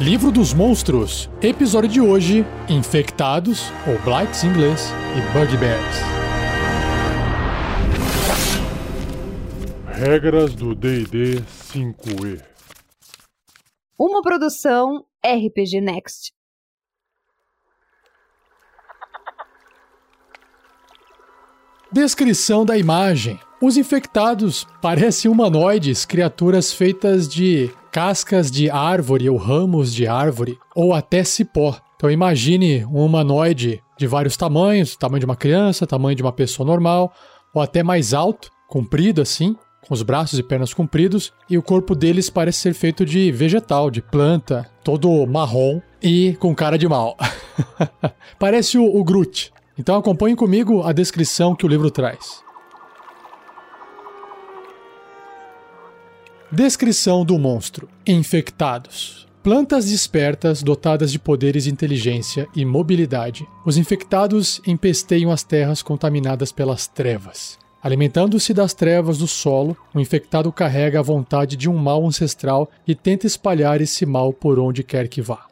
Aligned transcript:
Livro 0.00 0.30
dos 0.30 0.52
Monstros, 0.52 1.30
episódio 1.40 1.88
de 1.88 2.00
hoje: 2.02 2.44
Infectados, 2.68 3.72
ou 3.86 3.98
Blights 4.02 4.44
em 4.44 4.48
inglês, 4.48 4.90
e 5.16 5.20
Bugbears. 5.32 5.96
Regras 9.86 10.54
do 10.54 10.74
DD 10.74 11.40
5E. 11.72 12.42
Uma 13.98 14.20
produção 14.20 15.02
RPG 15.24 15.80
Next. 15.80 16.30
Descrição 21.90 22.66
da 22.66 22.76
imagem. 22.76 23.40
Os 23.62 23.78
infectados 23.78 24.66
parecem 24.82 25.30
humanoides, 25.30 26.04
criaturas 26.04 26.70
feitas 26.70 27.26
de 27.26 27.70
cascas 27.96 28.50
de 28.50 28.68
árvore 28.68 29.30
ou 29.30 29.38
ramos 29.38 29.94
de 29.94 30.06
árvore, 30.06 30.58
ou 30.74 30.92
até 30.92 31.24
cipó. 31.24 31.74
Então 31.96 32.10
imagine 32.10 32.84
um 32.84 33.02
humanoide 33.02 33.82
de 33.96 34.06
vários 34.06 34.36
tamanhos, 34.36 34.96
tamanho 34.96 35.20
de 35.20 35.24
uma 35.24 35.34
criança, 35.34 35.86
tamanho 35.86 36.14
de 36.14 36.20
uma 36.20 36.30
pessoa 36.30 36.66
normal, 36.66 37.10
ou 37.54 37.62
até 37.62 37.82
mais 37.82 38.12
alto, 38.12 38.50
comprido 38.68 39.22
assim, 39.22 39.56
com 39.88 39.94
os 39.94 40.02
braços 40.02 40.38
e 40.38 40.42
pernas 40.42 40.74
compridos, 40.74 41.32
e 41.48 41.56
o 41.56 41.62
corpo 41.62 41.94
deles 41.94 42.28
parece 42.28 42.58
ser 42.58 42.74
feito 42.74 43.02
de 43.02 43.32
vegetal, 43.32 43.90
de 43.90 44.02
planta, 44.02 44.70
todo 44.84 45.26
marrom 45.26 45.80
e 46.02 46.36
com 46.38 46.54
cara 46.54 46.76
de 46.76 46.86
mal. 46.86 47.16
parece 48.38 48.76
o, 48.76 48.84
o 48.84 49.02
Groot. 49.02 49.50
Então 49.78 49.96
acompanhe 49.96 50.36
comigo 50.36 50.82
a 50.82 50.92
descrição 50.92 51.56
que 51.56 51.64
o 51.64 51.68
livro 51.68 51.90
traz. 51.90 52.44
Descrição 56.56 57.22
do 57.22 57.38
monstro: 57.38 57.86
Infectados. 58.06 59.28
Plantas 59.42 59.90
despertas 59.90 60.62
dotadas 60.62 61.12
de 61.12 61.18
poderes 61.18 61.64
de 61.64 61.70
inteligência 61.70 62.48
e 62.56 62.64
mobilidade. 62.64 63.46
Os 63.66 63.76
infectados 63.76 64.62
empesteiam 64.66 65.30
as 65.30 65.42
terras 65.42 65.82
contaminadas 65.82 66.52
pelas 66.52 66.88
trevas. 66.88 67.58
Alimentando-se 67.82 68.54
das 68.54 68.72
trevas 68.72 69.18
do 69.18 69.26
solo, 69.26 69.76
o 69.94 70.00
infectado 70.00 70.50
carrega 70.50 71.00
a 71.00 71.02
vontade 71.02 71.56
de 71.56 71.68
um 71.68 71.76
mal 71.76 72.06
ancestral 72.06 72.70
e 72.86 72.94
tenta 72.94 73.26
espalhar 73.26 73.82
esse 73.82 74.06
mal 74.06 74.32
por 74.32 74.58
onde 74.58 74.82
quer 74.82 75.08
que 75.08 75.20
vá. 75.20 75.46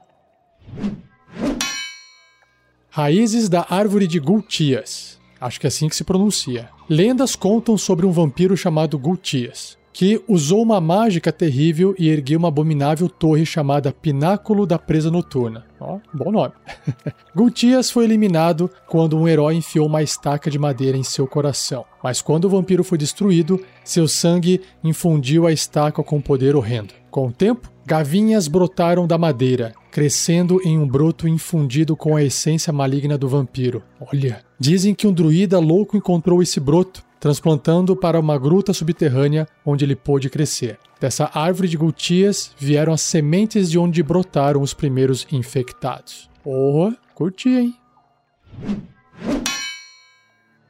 Raízes 2.88 3.50
da 3.50 3.66
árvore 3.68 4.06
de 4.06 4.18
Gultias. 4.18 5.20
Acho 5.38 5.60
que 5.60 5.66
é 5.66 5.68
assim 5.68 5.86
que 5.86 5.96
se 5.96 6.02
pronuncia. 6.02 6.70
Lendas 6.88 7.36
contam 7.36 7.76
sobre 7.76 8.06
um 8.06 8.10
vampiro 8.10 8.56
chamado 8.56 8.98
Gultias 8.98 9.76
que 9.94 10.20
usou 10.26 10.60
uma 10.60 10.80
mágica 10.80 11.30
terrível 11.30 11.94
e 11.96 12.08
ergueu 12.08 12.40
uma 12.40 12.48
abominável 12.48 13.08
torre 13.08 13.46
chamada 13.46 13.92
Pináculo 13.92 14.66
da 14.66 14.76
Presa 14.76 15.08
Noturna. 15.08 15.64
Ó, 15.80 16.00
bom 16.12 16.32
nome. 16.32 16.52
Gultias 17.32 17.92
foi 17.92 18.02
eliminado 18.02 18.68
quando 18.88 19.16
um 19.16 19.28
herói 19.28 19.54
enfiou 19.54 19.86
uma 19.86 20.02
estaca 20.02 20.50
de 20.50 20.58
madeira 20.58 20.98
em 20.98 21.04
seu 21.04 21.28
coração. 21.28 21.84
Mas 22.02 22.20
quando 22.20 22.46
o 22.46 22.48
vampiro 22.48 22.82
foi 22.82 22.98
destruído, 22.98 23.64
seu 23.84 24.08
sangue 24.08 24.60
infundiu 24.82 25.46
a 25.46 25.52
estaca 25.52 26.02
com 26.02 26.20
poder 26.20 26.56
horrendo. 26.56 26.92
Com 27.08 27.28
o 27.28 27.32
tempo, 27.32 27.70
gavinhas 27.86 28.48
brotaram 28.48 29.06
da 29.06 29.16
madeira, 29.16 29.72
crescendo 29.92 30.60
em 30.64 30.76
um 30.76 30.88
broto 30.88 31.28
infundido 31.28 31.96
com 31.96 32.16
a 32.16 32.24
essência 32.24 32.72
maligna 32.72 33.16
do 33.16 33.28
vampiro. 33.28 33.80
Olha, 34.12 34.40
dizem 34.58 34.92
que 34.92 35.06
um 35.06 35.12
druida 35.12 35.60
louco 35.60 35.96
encontrou 35.96 36.42
esse 36.42 36.58
broto 36.58 37.04
transplantando 37.24 37.96
para 37.96 38.20
uma 38.20 38.36
gruta 38.36 38.74
subterrânea 38.74 39.48
onde 39.64 39.82
ele 39.82 39.96
pôde 39.96 40.28
crescer. 40.28 40.78
Dessa 41.00 41.30
árvore 41.32 41.68
de 41.68 41.76
gultias 41.78 42.52
vieram 42.58 42.92
as 42.92 43.00
sementes 43.00 43.70
de 43.70 43.78
onde 43.78 44.02
brotaram 44.02 44.60
os 44.60 44.74
primeiros 44.74 45.26
infectados. 45.32 46.28
Porra, 46.42 46.94
curti, 47.14 47.48
hein? 47.48 47.74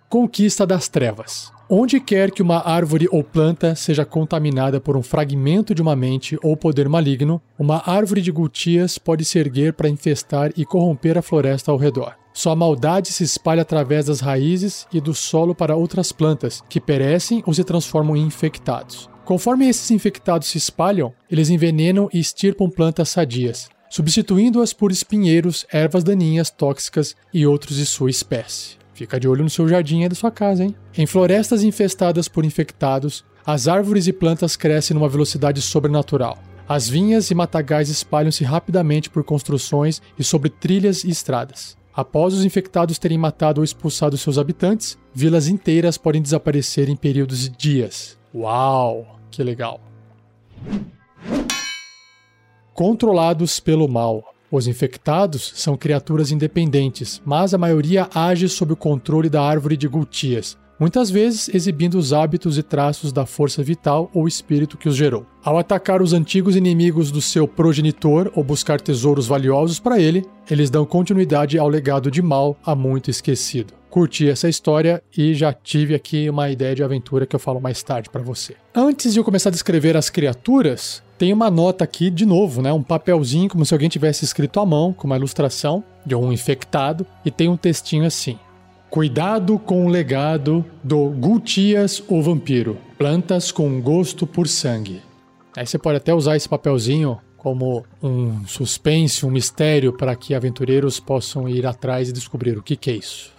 Conquista 0.08 0.64
das 0.64 0.86
Trevas. 0.86 1.50
Onde 1.68 1.98
quer 1.98 2.30
que 2.30 2.40
uma 2.40 2.64
árvore 2.64 3.08
ou 3.10 3.24
planta 3.24 3.74
seja 3.74 4.04
contaminada 4.04 4.80
por 4.80 4.96
um 4.96 5.02
fragmento 5.02 5.74
de 5.74 5.82
uma 5.82 5.96
mente 5.96 6.38
ou 6.40 6.56
poder 6.56 6.88
maligno, 6.88 7.42
uma 7.58 7.82
árvore 7.84 8.20
de 8.20 8.30
gultias 8.30 8.96
pode 8.96 9.24
se 9.24 9.40
erguer 9.40 9.72
para 9.72 9.88
infestar 9.88 10.52
e 10.56 10.64
corromper 10.64 11.18
a 11.18 11.22
floresta 11.22 11.72
ao 11.72 11.76
redor. 11.76 12.14
Sua 12.36 12.56
maldade 12.56 13.12
se 13.12 13.22
espalha 13.22 13.62
através 13.62 14.06
das 14.06 14.18
raízes 14.18 14.88
e 14.92 15.00
do 15.00 15.14
solo 15.14 15.54
para 15.54 15.76
outras 15.76 16.10
plantas, 16.10 16.64
que 16.68 16.80
perecem 16.80 17.44
ou 17.46 17.54
se 17.54 17.62
transformam 17.62 18.16
em 18.16 18.22
infectados. 18.22 19.08
Conforme 19.24 19.68
esses 19.68 19.92
infectados 19.92 20.48
se 20.48 20.58
espalham, 20.58 21.14
eles 21.30 21.48
envenenam 21.48 22.08
e 22.12 22.18
extirpam 22.18 22.68
plantas 22.68 23.10
sadias, 23.10 23.70
substituindo-as 23.88 24.72
por 24.72 24.90
espinheiros, 24.90 25.64
ervas 25.72 26.02
daninhas, 26.02 26.50
tóxicas 26.50 27.14
e 27.32 27.46
outros 27.46 27.76
de 27.76 27.86
sua 27.86 28.10
espécie. 28.10 28.78
Fica 28.92 29.18
de 29.20 29.28
olho 29.28 29.44
no 29.44 29.50
seu 29.50 29.68
jardim 29.68 30.02
e 30.02 30.08
da 30.08 30.16
sua 30.16 30.32
casa, 30.32 30.64
hein? 30.64 30.74
Em 30.98 31.06
florestas 31.06 31.62
infestadas 31.62 32.26
por 32.26 32.44
infectados, 32.44 33.24
as 33.46 33.68
árvores 33.68 34.08
e 34.08 34.12
plantas 34.12 34.56
crescem 34.56 34.94
numa 34.94 35.08
velocidade 35.08 35.62
sobrenatural. 35.62 36.36
As 36.68 36.88
vinhas 36.88 37.30
e 37.30 37.34
matagais 37.34 37.88
espalham-se 37.88 38.42
rapidamente 38.42 39.08
por 39.08 39.22
construções 39.22 40.02
e 40.18 40.24
sobre 40.24 40.50
trilhas 40.50 41.04
e 41.04 41.10
estradas. 41.10 41.76
Após 41.96 42.34
os 42.34 42.44
infectados 42.44 42.98
terem 42.98 43.16
matado 43.16 43.60
ou 43.60 43.64
expulsado 43.64 44.18
seus 44.18 44.36
habitantes, 44.36 44.98
vilas 45.14 45.46
inteiras 45.46 45.96
podem 45.96 46.20
desaparecer 46.20 46.88
em 46.88 46.96
períodos 46.96 47.48
de 47.48 47.50
dias. 47.50 48.18
Uau, 48.34 49.20
que 49.30 49.44
legal! 49.44 49.80
Controlados 52.72 53.60
pelo 53.60 53.86
mal. 53.86 54.34
Os 54.50 54.66
infectados 54.66 55.52
são 55.54 55.76
criaturas 55.76 56.32
independentes, 56.32 57.22
mas 57.24 57.54
a 57.54 57.58
maioria 57.58 58.08
age 58.12 58.48
sob 58.48 58.72
o 58.72 58.76
controle 58.76 59.28
da 59.28 59.42
árvore 59.42 59.76
de 59.76 59.86
Gultias, 59.86 60.58
muitas 60.78 61.10
vezes 61.10 61.48
exibindo 61.48 61.96
os 61.96 62.12
hábitos 62.12 62.58
e 62.58 62.62
traços 62.62 63.12
da 63.12 63.26
força 63.26 63.62
vital 63.62 64.10
ou 64.14 64.26
espírito 64.28 64.76
que 64.76 64.88
os 64.88 64.96
gerou. 64.96 65.26
Ao 65.42 65.58
atacar 65.58 66.02
os 66.02 66.12
antigos 66.12 66.56
inimigos 66.56 67.10
do 67.10 67.20
seu 67.20 67.46
progenitor 67.46 68.30
ou 68.34 68.42
buscar 68.42 68.80
tesouros 68.80 69.26
valiosos 69.26 69.78
para 69.78 70.00
ele, 70.00 70.24
eles 70.50 70.70
dão 70.70 70.84
continuidade 70.84 71.58
ao 71.58 71.68
legado 71.68 72.10
de 72.10 72.22
mal 72.22 72.56
há 72.64 72.74
muito 72.74 73.10
esquecido. 73.10 73.74
Curti 73.90 74.28
essa 74.28 74.48
história 74.48 75.00
e 75.16 75.34
já 75.34 75.52
tive 75.52 75.94
aqui 75.94 76.28
uma 76.28 76.50
ideia 76.50 76.74
de 76.74 76.82
aventura 76.82 77.26
que 77.26 77.36
eu 77.36 77.40
falo 77.40 77.60
mais 77.60 77.80
tarde 77.80 78.10
para 78.10 78.22
você. 78.22 78.56
Antes 78.74 79.12
de 79.12 79.20
eu 79.20 79.24
começar 79.24 79.50
a 79.50 79.52
descrever 79.52 79.96
as 79.96 80.10
criaturas, 80.10 81.00
tem 81.16 81.32
uma 81.32 81.48
nota 81.48 81.84
aqui 81.84 82.10
de 82.10 82.26
novo, 82.26 82.60
né? 82.60 82.72
Um 82.72 82.82
papelzinho 82.82 83.48
como 83.48 83.64
se 83.64 83.72
alguém 83.72 83.88
tivesse 83.88 84.24
escrito 84.24 84.58
à 84.58 84.66
mão, 84.66 84.92
com 84.92 85.06
uma 85.06 85.16
ilustração 85.16 85.84
de 86.04 86.14
um 86.16 86.32
infectado, 86.32 87.06
e 87.24 87.30
tem 87.30 87.48
um 87.48 87.56
textinho 87.56 88.04
assim: 88.04 88.36
Cuidado 88.94 89.58
com 89.58 89.86
o 89.86 89.88
legado 89.88 90.64
do 90.80 91.08
Gultias 91.08 92.00
o 92.06 92.22
Vampiro. 92.22 92.78
Plantas 92.96 93.50
com 93.50 93.80
gosto 93.80 94.24
por 94.24 94.46
sangue. 94.46 95.02
Aí 95.56 95.66
você 95.66 95.76
pode 95.76 95.96
até 95.96 96.14
usar 96.14 96.36
esse 96.36 96.48
papelzinho 96.48 97.18
como 97.36 97.84
um 98.00 98.46
suspense, 98.46 99.26
um 99.26 99.32
mistério 99.32 99.92
para 99.92 100.14
que 100.14 100.32
aventureiros 100.32 101.00
possam 101.00 101.48
ir 101.48 101.66
atrás 101.66 102.08
e 102.08 102.12
descobrir 102.12 102.56
o 102.56 102.62
que, 102.62 102.76
que 102.76 102.88
é 102.88 102.94
isso. 102.94 103.32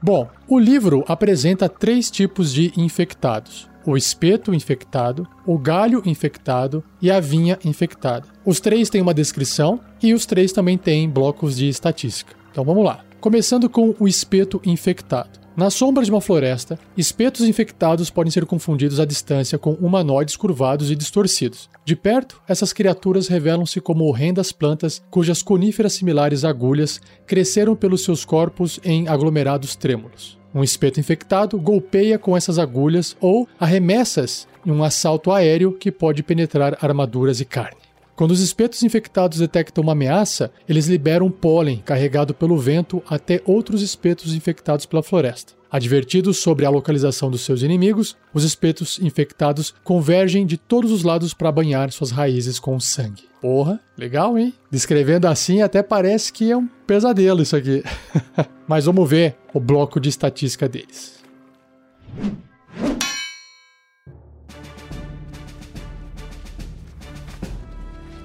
Bom, 0.00 0.28
o 0.46 0.56
livro 0.56 1.04
apresenta 1.08 1.68
três 1.68 2.08
tipos 2.08 2.52
de 2.52 2.72
infectados: 2.76 3.68
o 3.84 3.96
espeto 3.96 4.54
infectado, 4.54 5.26
o 5.44 5.58
galho 5.58 6.00
infectado 6.06 6.84
e 7.02 7.10
a 7.10 7.18
vinha 7.18 7.58
infectada. 7.64 8.28
Os 8.46 8.60
três 8.60 8.88
têm 8.88 9.02
uma 9.02 9.12
descrição 9.12 9.80
e 10.00 10.14
os 10.14 10.24
três 10.24 10.52
também 10.52 10.78
têm 10.78 11.10
blocos 11.10 11.56
de 11.56 11.68
estatística. 11.68 12.38
Então 12.50 12.64
vamos 12.64 12.84
lá. 12.84 13.04
Começando 13.20 13.68
com 13.68 13.94
o 13.98 14.08
espeto 14.08 14.60
infectado. 14.64 15.40
Na 15.56 15.68
sombra 15.68 16.02
de 16.02 16.10
uma 16.10 16.20
floresta, 16.20 16.78
espetos 16.96 17.42
infectados 17.46 18.08
podem 18.08 18.30
ser 18.30 18.46
confundidos 18.46 18.98
à 18.98 19.04
distância 19.04 19.58
com 19.58 19.72
humanoides 19.72 20.36
curvados 20.36 20.90
e 20.90 20.96
distorcidos. 20.96 21.68
De 21.84 21.94
perto, 21.94 22.40
essas 22.48 22.72
criaturas 22.72 23.28
revelam-se 23.28 23.80
como 23.80 24.04
horrendas 24.04 24.52
plantas 24.52 25.02
cujas 25.10 25.42
coníferas 25.42 25.92
similares 25.92 26.44
a 26.44 26.48
agulhas 26.48 27.00
cresceram 27.26 27.76
pelos 27.76 28.04
seus 28.04 28.24
corpos 28.24 28.80
em 28.82 29.08
aglomerados 29.08 29.76
trêmulos. 29.76 30.38
Um 30.54 30.64
espeto 30.64 30.98
infectado 30.98 31.60
golpeia 31.60 32.18
com 32.18 32.36
essas 32.36 32.58
agulhas 32.58 33.16
ou 33.20 33.46
arremessas 33.58 34.48
em 34.64 34.70
um 34.70 34.82
assalto 34.82 35.30
aéreo 35.30 35.72
que 35.72 35.92
pode 35.92 36.22
penetrar 36.22 36.78
armaduras 36.80 37.40
e 37.40 37.44
carne. 37.44 37.89
Quando 38.20 38.32
os 38.32 38.40
espetos 38.40 38.82
infectados 38.82 39.38
detectam 39.38 39.82
uma 39.82 39.92
ameaça, 39.92 40.52
eles 40.68 40.86
liberam 40.86 41.30
pólen 41.30 41.78
carregado 41.78 42.34
pelo 42.34 42.58
vento 42.58 43.02
até 43.08 43.40
outros 43.46 43.80
espetos 43.80 44.34
infectados 44.34 44.84
pela 44.84 45.02
floresta. 45.02 45.54
Advertidos 45.70 46.36
sobre 46.36 46.66
a 46.66 46.68
localização 46.68 47.30
dos 47.30 47.40
seus 47.40 47.62
inimigos, 47.62 48.18
os 48.34 48.44
espetos 48.44 48.98
infectados 49.00 49.72
convergem 49.82 50.44
de 50.44 50.58
todos 50.58 50.92
os 50.92 51.02
lados 51.02 51.32
para 51.32 51.50
banhar 51.50 51.90
suas 51.92 52.10
raízes 52.10 52.60
com 52.60 52.78
sangue. 52.78 53.24
Porra, 53.40 53.80
legal, 53.96 54.36
hein? 54.36 54.52
Descrevendo 54.70 55.26
assim, 55.26 55.62
até 55.62 55.82
parece 55.82 56.30
que 56.30 56.50
é 56.50 56.56
um 56.58 56.68
pesadelo 56.86 57.40
isso 57.40 57.56
aqui. 57.56 57.82
Mas 58.68 58.84
vamos 58.84 59.08
ver 59.08 59.34
o 59.54 59.58
bloco 59.58 59.98
de 59.98 60.10
estatística 60.10 60.68
deles. 60.68 61.18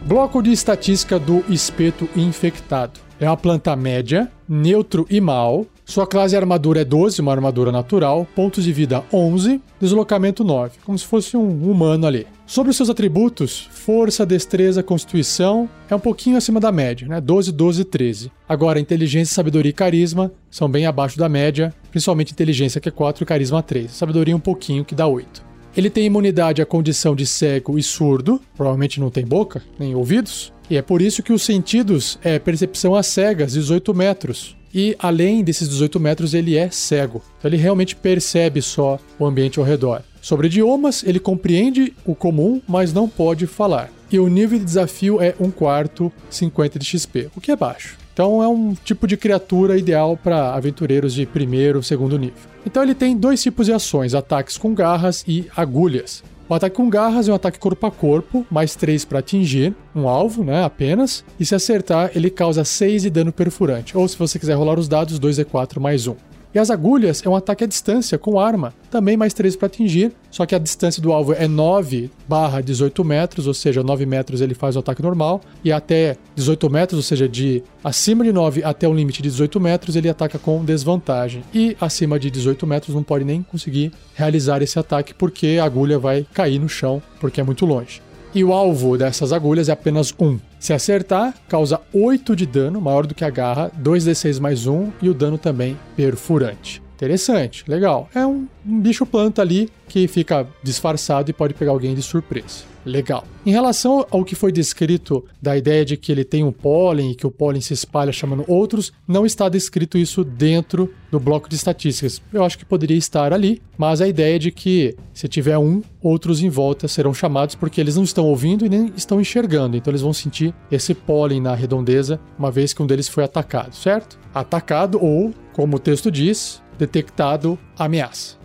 Bloco 0.05 0.39
de 0.43 0.51
estatística 0.51 1.17
do 1.17 1.43
espeto 1.49 2.07
infectado. 2.15 2.99
É 3.19 3.27
uma 3.27 3.35
planta 3.35 3.75
média, 3.75 4.31
neutro 4.47 5.07
e 5.09 5.19
mal. 5.19 5.65
Sua 5.83 6.05
classe 6.05 6.35
armadura 6.35 6.81
é 6.81 6.85
12, 6.85 7.21
uma 7.21 7.31
armadura 7.31 7.71
natural. 7.71 8.27
Pontos 8.35 8.63
de 8.63 8.71
vida 8.71 9.03
11, 9.11 9.59
deslocamento 9.81 10.43
9. 10.43 10.77
Como 10.85 10.95
se 10.95 11.05
fosse 11.05 11.35
um 11.35 11.71
humano 11.71 12.05
ali. 12.05 12.27
Sobre 12.45 12.69
os 12.69 12.77
seus 12.77 12.87
atributos, 12.87 13.67
força, 13.71 14.27
destreza, 14.27 14.83
constituição, 14.83 15.67
é 15.89 15.95
um 15.95 15.99
pouquinho 15.99 16.37
acima 16.37 16.59
da 16.59 16.71
média, 16.71 17.07
né? 17.07 17.19
12, 17.19 17.51
12 17.51 17.81
e 17.81 17.85
13. 17.85 18.31
Agora, 18.47 18.79
inteligência, 18.79 19.33
sabedoria 19.33 19.71
e 19.71 19.73
carisma 19.73 20.31
são 20.51 20.69
bem 20.69 20.85
abaixo 20.85 21.17
da 21.17 21.27
média, 21.27 21.73
principalmente 21.89 22.31
inteligência 22.31 22.79
que 22.79 22.89
é 22.89 22.91
4 22.91 23.23
e 23.23 23.25
carisma 23.25 23.63
3. 23.63 23.89
Sabedoria 23.89 24.35
um 24.35 24.39
pouquinho 24.39 24.85
que 24.85 24.93
dá 24.93 25.07
8. 25.07 25.44
Ele 25.75 25.89
tem 25.89 26.05
imunidade 26.05 26.61
à 26.61 26.65
condição 26.65 27.13
de 27.13 27.25
cego 27.25 27.77
e 27.77 27.83
surdo, 27.83 28.41
provavelmente 28.55 28.99
não 28.99 29.11
tem 29.11 29.25
boca 29.25 29.61
nem 29.77 29.93
ouvidos, 29.93 30.53
e 30.69 30.77
é 30.77 30.81
por 30.81 31.01
isso 31.01 31.21
que 31.21 31.33
os 31.33 31.43
sentidos 31.43 32.17
é 32.23 32.39
percepção 32.39 32.95
às 32.95 33.07
cegas, 33.07 33.51
18 33.51 33.93
metros. 33.93 34.55
E 34.73 34.95
além 34.97 35.43
desses 35.43 35.67
18 35.67 35.99
metros, 35.99 36.33
ele 36.33 36.57
é 36.57 36.69
cego. 36.69 37.21
Então 37.37 37.49
ele 37.49 37.57
realmente 37.57 37.95
percebe 37.95 38.61
só 38.61 38.97
o 39.19 39.25
ambiente 39.25 39.59
ao 39.59 39.65
redor. 39.65 40.01
Sobre 40.21 40.47
idiomas, 40.47 41.03
ele 41.03 41.19
compreende 41.19 41.93
o 42.05 42.15
comum, 42.15 42.61
mas 42.67 42.93
não 42.93 43.07
pode 43.07 43.45
falar. 43.45 43.91
E 44.09 44.17
o 44.17 44.29
nível 44.29 44.57
de 44.57 44.65
desafio 44.65 45.21
é 45.21 45.35
1 45.39 45.51
quarto 45.51 46.11
50 46.29 46.79
de 46.79 46.85
XP, 46.85 47.29
o 47.35 47.41
que 47.41 47.51
é 47.51 47.55
baixo. 47.55 47.97
Então 48.15 48.41
é 48.41 48.47
um 48.47 48.73
tipo 48.73 49.05
de 49.05 49.17
criatura 49.17 49.77
ideal 49.77 50.15
para 50.15 50.53
aventureiros 50.53 51.13
de 51.13 51.25
primeiro, 51.25 51.83
segundo 51.83 52.17
nível. 52.17 52.37
Então 52.65 52.81
ele 52.81 52.95
tem 52.95 53.17
dois 53.17 53.43
tipos 53.43 53.65
de 53.65 53.73
ações: 53.73 54.15
ataques 54.15 54.57
com 54.57 54.73
garras 54.73 55.21
e 55.27 55.49
agulhas. 55.53 56.23
O 56.47 56.53
ataque 56.53 56.77
com 56.77 56.89
garras 56.89 57.27
é 57.27 57.31
um 57.33 57.35
ataque 57.35 57.59
corpo 57.59 57.85
a 57.85 57.91
corpo, 57.91 58.47
mais 58.49 58.73
3 58.73 59.03
para 59.03 59.19
atingir 59.19 59.75
um 59.93 60.07
alvo, 60.07 60.45
né, 60.45 60.63
apenas. 60.63 61.25
E 61.37 61.45
se 61.45 61.55
acertar, 61.55 62.11
ele 62.15 62.29
causa 62.29 62.63
6 62.63 63.01
de 63.01 63.09
dano 63.09 63.33
perfurante. 63.33 63.97
Ou 63.97 64.07
se 64.07 64.17
você 64.17 64.39
quiser 64.39 64.53
rolar 64.53 64.79
os 64.79 64.87
dados, 64.87 65.19
2d4 65.19 65.81
mais 65.81 66.07
1. 66.07 66.15
E 66.55 66.59
as 66.59 66.71
agulhas 66.71 67.21
é 67.25 67.27
um 67.27 67.35
ataque 67.35 67.65
à 67.65 67.67
distância 67.67 68.17
com 68.17 68.39
arma, 68.39 68.73
também 68.89 69.17
mais 69.17 69.33
3 69.33 69.57
para 69.57 69.65
atingir, 69.65 70.13
só 70.31 70.45
que 70.45 70.55
a 70.55 70.57
distância 70.57 71.01
do 71.01 71.11
alvo 71.11 71.33
é 71.33 71.49
9 71.49 72.09
barra 72.29 72.61
18 72.61 73.03
metros, 73.03 73.45
ou 73.45 73.53
seja, 73.53 73.83
9 73.83 74.05
metros 74.05 74.39
ele 74.39 74.53
faz 74.53 74.77
o 74.77 74.79
ataque 74.79 75.01
normal, 75.01 75.41
e 75.65 75.69
até 75.69 76.15
18 76.33 76.69
metros, 76.69 76.97
ou 76.97 77.03
seja, 77.03 77.27
de 77.27 77.61
acima 77.83 78.23
de 78.23 78.31
9 78.31 78.63
até 78.63 78.87
o 78.87 78.93
limite 78.93 79.21
de 79.21 79.27
18 79.27 79.59
metros, 79.59 79.97
ele 79.97 80.07
ataca 80.07 80.39
com 80.39 80.63
desvantagem. 80.63 81.43
E 81.53 81.75
acima 81.81 82.17
de 82.17 82.31
18 82.31 82.65
metros 82.65 82.95
não 82.95 83.03
pode 83.03 83.25
nem 83.25 83.43
conseguir 83.43 83.91
realizar 84.13 84.61
esse 84.61 84.79
ataque, 84.79 85.13
porque 85.13 85.57
a 85.59 85.65
agulha 85.65 85.99
vai 85.99 86.25
cair 86.33 86.57
no 86.57 86.69
chão, 86.69 87.03
porque 87.19 87.41
é 87.41 87.43
muito 87.43 87.65
longe 87.65 88.04
e 88.35 88.43
o 88.43 88.51
alvo 88.51 88.97
dessas 88.97 89.31
agulhas 89.31 89.69
é 89.69 89.71
apenas 89.71 90.13
um. 90.19 90.37
Se 90.59 90.73
acertar, 90.73 91.33
causa 91.47 91.79
8 91.93 92.35
de 92.35 92.45
dano, 92.45 92.81
maior 92.81 93.07
do 93.07 93.15
que 93.15 93.23
a 93.23 93.29
garra, 93.29 93.71
2d6 93.81 94.41
mais 94.41 94.67
1 94.67 94.91
e 95.01 95.09
o 95.09 95.13
dano 95.13 95.37
também 95.37 95.79
perfurante. 95.95 96.83
Interessante, 96.95 97.63
legal. 97.67 98.09
É 98.13 98.25
um, 98.25 98.45
um 98.65 98.79
bicho 98.79 99.05
planta 99.05 99.41
ali 99.41 99.69
que 99.87 100.07
fica 100.07 100.45
disfarçado 100.61 101.29
e 101.29 101.33
pode 101.33 101.53
pegar 101.53 101.71
alguém 101.71 101.95
de 101.95 102.01
surpresa 102.01 102.74
legal. 102.85 103.25
Em 103.45 103.51
relação 103.51 104.05
ao 104.09 104.23
que 104.23 104.35
foi 104.35 104.51
descrito 104.51 105.25
da 105.41 105.57
ideia 105.57 105.83
de 105.83 105.97
que 105.97 106.11
ele 106.11 106.23
tem 106.23 106.43
um 106.43 106.51
pólen 106.51 107.11
e 107.11 107.15
que 107.15 107.25
o 107.25 107.31
pólen 107.31 107.61
se 107.61 107.73
espalha 107.73 108.11
chamando 108.11 108.45
outros, 108.47 108.93
não 109.07 109.25
está 109.25 109.49
descrito 109.49 109.97
isso 109.97 110.23
dentro 110.23 110.93
do 111.11 111.19
bloco 111.19 111.49
de 111.49 111.55
estatísticas. 111.55 112.21
Eu 112.31 112.43
acho 112.43 112.57
que 112.57 112.65
poderia 112.65 112.97
estar 112.97 113.33
ali, 113.33 113.61
mas 113.77 114.01
a 114.01 114.07
ideia 114.07 114.35
é 114.35 114.39
de 114.39 114.51
que 114.51 114.95
se 115.13 115.27
tiver 115.27 115.57
um, 115.57 115.81
outros 116.01 116.41
em 116.41 116.49
volta 116.49 116.87
serão 116.87 117.13
chamados 117.13 117.55
porque 117.55 117.81
eles 117.81 117.95
não 117.95 118.03
estão 118.03 118.25
ouvindo 118.25 118.65
e 118.65 118.69
nem 118.69 118.91
estão 118.95 119.19
enxergando, 119.19 119.75
então 119.75 119.91
eles 119.91 120.01
vão 120.01 120.13
sentir 120.13 120.53
esse 120.71 120.93
pólen 120.93 121.41
na 121.41 121.55
redondeza 121.55 122.19
uma 122.37 122.51
vez 122.51 122.73
que 122.73 122.83
um 122.83 122.87
deles 122.87 123.07
foi 123.07 123.23
atacado, 123.23 123.75
certo? 123.75 124.19
Atacado 124.33 124.99
ou, 125.01 125.33
como 125.53 125.77
o 125.77 125.79
texto 125.79 126.11
diz, 126.11 126.61
detectado 126.77 127.57
ameaça. 127.77 128.44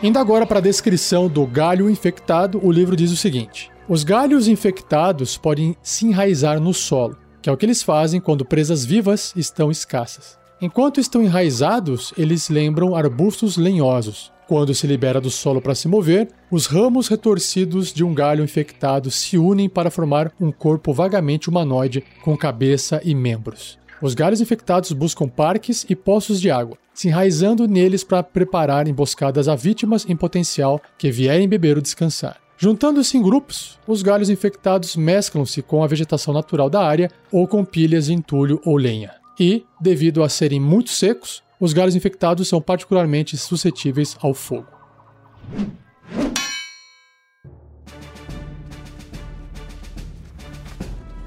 Indo 0.00 0.20
agora 0.20 0.46
para 0.46 0.60
a 0.60 0.62
descrição 0.62 1.26
do 1.26 1.44
galho 1.44 1.90
infectado, 1.90 2.64
o 2.64 2.70
livro 2.70 2.94
diz 2.94 3.10
o 3.10 3.16
seguinte: 3.16 3.68
Os 3.88 4.04
galhos 4.04 4.46
infectados 4.46 5.36
podem 5.36 5.76
se 5.82 6.06
enraizar 6.06 6.60
no 6.60 6.72
solo, 6.72 7.18
que 7.42 7.50
é 7.50 7.52
o 7.52 7.56
que 7.56 7.66
eles 7.66 7.82
fazem 7.82 8.20
quando 8.20 8.44
presas 8.44 8.84
vivas 8.84 9.32
estão 9.34 9.72
escassas. 9.72 10.38
Enquanto 10.60 11.00
estão 11.00 11.20
enraizados, 11.20 12.14
eles 12.16 12.48
lembram 12.48 12.94
arbustos 12.94 13.56
lenhosos. 13.56 14.32
Quando 14.46 14.72
se 14.72 14.86
libera 14.86 15.20
do 15.20 15.30
solo 15.30 15.60
para 15.60 15.74
se 15.74 15.88
mover, 15.88 16.28
os 16.48 16.66
ramos 16.66 17.08
retorcidos 17.08 17.92
de 17.92 18.04
um 18.04 18.14
galho 18.14 18.44
infectado 18.44 19.10
se 19.10 19.36
unem 19.36 19.68
para 19.68 19.90
formar 19.90 20.32
um 20.40 20.52
corpo 20.52 20.92
vagamente 20.92 21.48
humanoide 21.48 22.04
com 22.22 22.36
cabeça 22.36 23.00
e 23.04 23.16
membros. 23.16 23.78
Os 24.00 24.14
galhos 24.14 24.40
infectados 24.40 24.92
buscam 24.92 25.28
parques 25.28 25.84
e 25.88 25.96
poços 25.96 26.40
de 26.40 26.50
água, 26.50 26.78
se 26.94 27.08
enraizando 27.08 27.66
neles 27.66 28.04
para 28.04 28.22
preparar 28.22 28.86
emboscadas 28.86 29.48
a 29.48 29.56
vítimas 29.56 30.08
em 30.08 30.14
potencial 30.14 30.80
que 30.96 31.10
vierem 31.10 31.48
beber 31.48 31.76
ou 31.76 31.82
descansar. 31.82 32.36
Juntando-se 32.56 33.16
em 33.16 33.22
grupos, 33.22 33.78
os 33.86 34.02
galhos 34.02 34.30
infectados 34.30 34.94
mesclam-se 34.94 35.62
com 35.62 35.82
a 35.82 35.86
vegetação 35.86 36.32
natural 36.32 36.70
da 36.70 36.80
área 36.80 37.10
ou 37.32 37.46
com 37.46 37.64
pilhas 37.64 38.06
de 38.06 38.14
entulho 38.14 38.60
ou 38.64 38.76
lenha. 38.76 39.12
E, 39.38 39.64
devido 39.80 40.22
a 40.22 40.28
serem 40.28 40.60
muito 40.60 40.90
secos, 40.90 41.42
os 41.60 41.72
galhos 41.72 41.96
infectados 41.96 42.48
são 42.48 42.60
particularmente 42.60 43.36
suscetíveis 43.36 44.16
ao 44.20 44.32
fogo. 44.32 44.66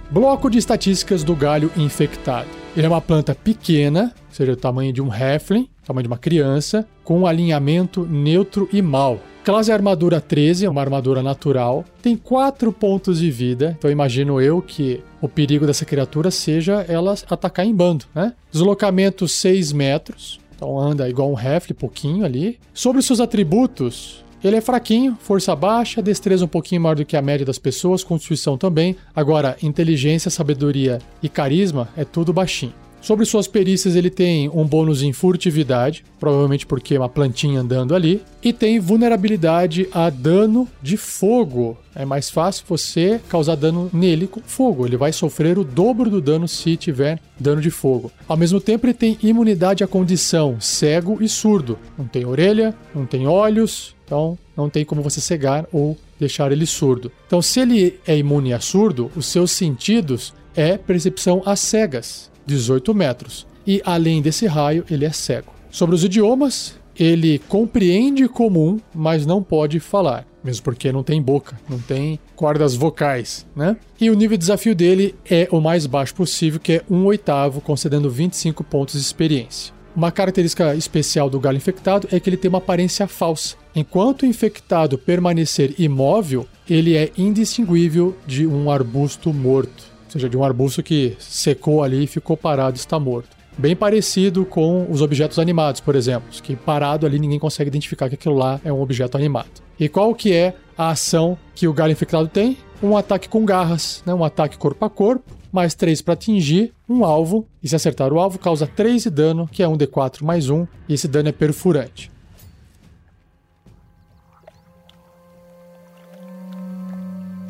Bloco 0.10 0.50
de 0.50 0.58
estatísticas 0.58 1.24
do 1.24 1.34
galho 1.34 1.72
infectado. 1.78 2.61
Ele 2.76 2.86
é 2.86 2.90
uma 2.90 3.02
planta 3.02 3.36
pequena, 3.36 4.14
ou 4.30 4.34
seja, 4.34 4.54
o 4.54 4.56
tamanho 4.56 4.94
de 4.94 5.02
um 5.02 5.14
Heflin, 5.14 5.68
tamanho 5.86 6.04
de 6.04 6.08
uma 6.08 6.18
criança, 6.18 6.88
com 7.04 7.20
um 7.20 7.28
alinhamento 7.28 8.08
neutro 8.10 8.70
e 8.72 8.82
mal. 8.82 9.20
Classe 9.44 9.72
armadura 9.72 10.22
13, 10.22 10.66
é 10.66 10.70
uma 10.70 10.80
armadura 10.80 11.22
natural. 11.22 11.84
Tem 12.02 12.16
4 12.16 12.72
pontos 12.72 13.20
de 13.20 13.30
vida, 13.30 13.76
então 13.78 13.92
imagino 13.92 14.40
eu 14.40 14.62
que 14.62 15.04
o 15.20 15.28
perigo 15.28 15.66
dessa 15.66 15.84
criatura 15.84 16.32
seja 16.32 16.86
ela 16.88 17.14
atacar 17.30 17.66
em 17.66 17.74
bando, 17.74 18.06
né? 18.16 18.34
Deslocamento 18.52 19.28
6 19.28 19.74
metros, 19.74 20.40
então 20.56 20.80
anda 20.80 21.10
igual 21.10 21.30
um 21.30 21.40
Heflin, 21.40 21.74
pouquinho 21.74 22.24
ali. 22.24 22.58
Sobre 22.74 23.02
seus 23.02 23.20
atributos, 23.20 24.21
ele 24.44 24.56
é 24.56 24.62
fraquinho, 24.62 25.18
força 25.20 25.56
baixa, 25.56 26.02
destreza 26.02 26.46
um 26.46 26.48
pouquinho 26.48 26.82
maior 26.82 26.96
do 26.96 27.06
que 27.06 27.16
a 27.18 27.22
média 27.22 27.46
das 27.46 27.60
pessoas, 27.60 28.04
constituição 28.04 28.58
também. 28.58 28.96
Agora, 29.16 29.58
inteligência, 29.62 30.32
sabedoria 30.32 31.00
e 31.22 31.30
carisma 31.30 31.90
é 31.96 32.04
tudo 32.04 32.34
baixinho. 32.34 32.74
Sobre 33.02 33.26
suas 33.26 33.48
perícias, 33.48 33.96
ele 33.96 34.12
tem 34.12 34.48
um 34.50 34.64
bônus 34.64 35.02
em 35.02 35.12
furtividade, 35.12 36.06
provavelmente 36.20 36.68
porque 36.68 36.94
é 36.94 37.00
uma 37.00 37.10
plantinha 37.10 37.60
andando 37.60 37.96
ali, 37.96 38.22
e 38.44 38.54
tem 38.54 38.80
vulnerabilidade 38.80 39.88
a 39.92 40.08
dano 40.12 40.68
de 40.84 40.98
fogo. 40.98 41.76
É 41.96 42.06
mais 42.06 42.30
fácil 42.30 42.64
você 42.70 43.20
causar 43.28 43.56
dano 43.56 43.90
nele 43.92 44.28
com 44.28 44.40
fogo. 44.40 44.86
Ele 44.86 44.98
vai 44.98 45.12
sofrer 45.12 45.58
o 45.58 45.64
dobro 45.64 46.12
do 46.12 46.22
dano 46.22 46.48
se 46.48 46.78
tiver 46.78 47.20
dano 47.40 47.60
de 47.60 47.72
fogo. 47.72 48.12
Ao 48.28 48.38
mesmo 48.38 48.62
tempo, 48.62 48.86
ele 48.86 48.94
tem 48.94 49.18
imunidade 49.24 49.84
à 49.84 49.88
condição 49.88 50.58
cego 50.60 51.18
e 51.20 51.28
surdo. 51.28 51.80
Não 51.98 52.06
tem 52.06 52.24
orelha, 52.24 52.76
não 52.94 53.08
tem 53.08 53.26
olhos, 53.26 53.96
então 54.12 54.38
não 54.58 54.70
tem 54.70 54.84
como 54.84 55.02
você 55.02 55.22
cegar 55.22 55.66
ou 55.72 55.98
deixar 56.20 56.52
ele 56.52 56.66
surdo. 56.66 57.10
Então, 57.26 57.42
se 57.42 57.62
ele 57.62 57.98
é 58.06 58.18
imune 58.18 58.54
a 58.54 58.60
surdo, 58.60 59.10
os 59.16 59.26
seus 59.26 59.52
sentidos 59.52 60.34
é 60.54 60.78
percepção 60.78 61.42
às 61.46 61.62
cegas. 61.62 62.30
18 62.46 62.94
metros. 62.94 63.48
E 63.66 63.82
além 63.86 64.22
desse 64.22 64.46
raio, 64.46 64.84
ele 64.92 65.06
é 65.06 65.12
cego. 65.14 65.54
Sobre 65.70 65.96
os 65.96 66.04
idiomas, 66.04 66.76
ele 67.00 67.40
compreende 67.48 68.28
comum, 68.28 68.82
mas 68.94 69.26
não 69.26 69.42
pode 69.42 69.80
falar, 69.80 70.28
mesmo 70.44 70.64
porque 70.64 70.92
não 70.92 71.04
tem 71.04 71.22
boca, 71.22 71.58
não 71.70 71.80
tem 71.80 72.20
cordas 72.36 72.76
vocais, 72.76 73.46
né? 73.56 73.78
E 74.00 74.10
o 74.10 74.14
nível 74.14 74.36
de 74.36 74.42
desafio 74.42 74.76
dele 74.76 75.16
é 75.30 75.48
o 75.52 75.62
mais 75.62 75.86
baixo 75.86 76.14
possível, 76.14 76.60
que 76.60 76.74
é 76.74 76.82
um 76.90 77.06
oitavo, 77.06 77.62
concedendo 77.62 78.10
25 78.10 78.62
pontos 78.64 78.96
de 78.96 79.02
experiência. 79.02 79.74
Uma 79.96 80.12
característica 80.12 80.76
especial 80.76 81.30
do 81.30 81.40
galho 81.40 81.58
infectado 81.58 82.08
é 82.12 82.20
que 82.20 82.30
ele 82.30 82.38
tem 82.38 82.50
uma 82.50 82.60
aparência 82.60 83.08
falsa. 83.08 83.56
Enquanto 83.76 84.24
o 84.24 84.26
infectado 84.26 84.98
permanecer 84.98 85.76
imóvel, 85.78 86.48
ele 86.70 86.96
é 86.96 87.12
indistinguível 87.18 88.16
de 88.26 88.48
um 88.48 88.72
arbusto 88.72 89.34
morto 89.34 89.92
seja, 90.12 90.30
de 90.30 90.38
um 90.38 90.44
arbusto 90.44 90.84
que 90.84 91.16
secou 91.20 91.84
ali 91.84 92.04
e 92.04 92.08
ficou 92.08 92.36
parado 92.36 92.78
está 92.78 93.00
morto. 93.00 93.30
Bem 93.58 93.76
parecido 93.76 94.46
com 94.46 94.88
os 94.90 95.02
objetos 95.02 95.38
animados, 95.38 95.82
por 95.82 95.96
exemplo, 95.96 96.30
que 96.42 96.56
parado 96.56 97.06
ali 97.06 97.20
ninguém 97.20 97.40
consegue 97.40 97.68
identificar 97.68 98.10
que 98.10 98.16
aquilo 98.16 98.36
lá 98.36 98.60
é 98.64 98.72
um 98.72 98.82
objeto 98.82 99.18
animado. 99.18 99.50
E 99.80 99.90
qual 99.90 100.14
que 100.16 100.34
é 100.34 100.54
a 100.78 100.90
ação 100.90 101.38
que 101.54 101.68
o 101.68 101.74
galho 101.74 101.92
infectado 101.92 102.28
tem? 102.28 102.58
um 102.82 102.98
ataque 102.98 103.30
com 103.30 103.46
garras, 103.46 104.02
né? 104.06 104.14
um 104.14 104.24
ataque 104.24 104.58
corpo 104.58 104.84
a 104.84 104.90
corpo, 104.90 105.36
mais 105.52 105.76
3 105.76 106.02
para 106.02 106.14
atingir 106.14 106.74
um 106.88 107.06
alvo, 107.06 107.46
e 107.62 107.68
se 107.68 107.76
acertar 107.76 108.12
o 108.12 108.20
alvo, 108.20 108.40
causa 108.40 108.66
3 108.66 109.04
de 109.04 109.10
dano, 109.10 109.48
que 109.48 109.62
é 109.62 109.68
um 109.68 109.78
D4 109.78 110.24
mais 110.24 110.50
1, 110.50 110.68
e 110.88 110.94
esse 110.94 111.08
dano 111.08 111.30
é 111.30 111.32
perfurante. 111.32 112.12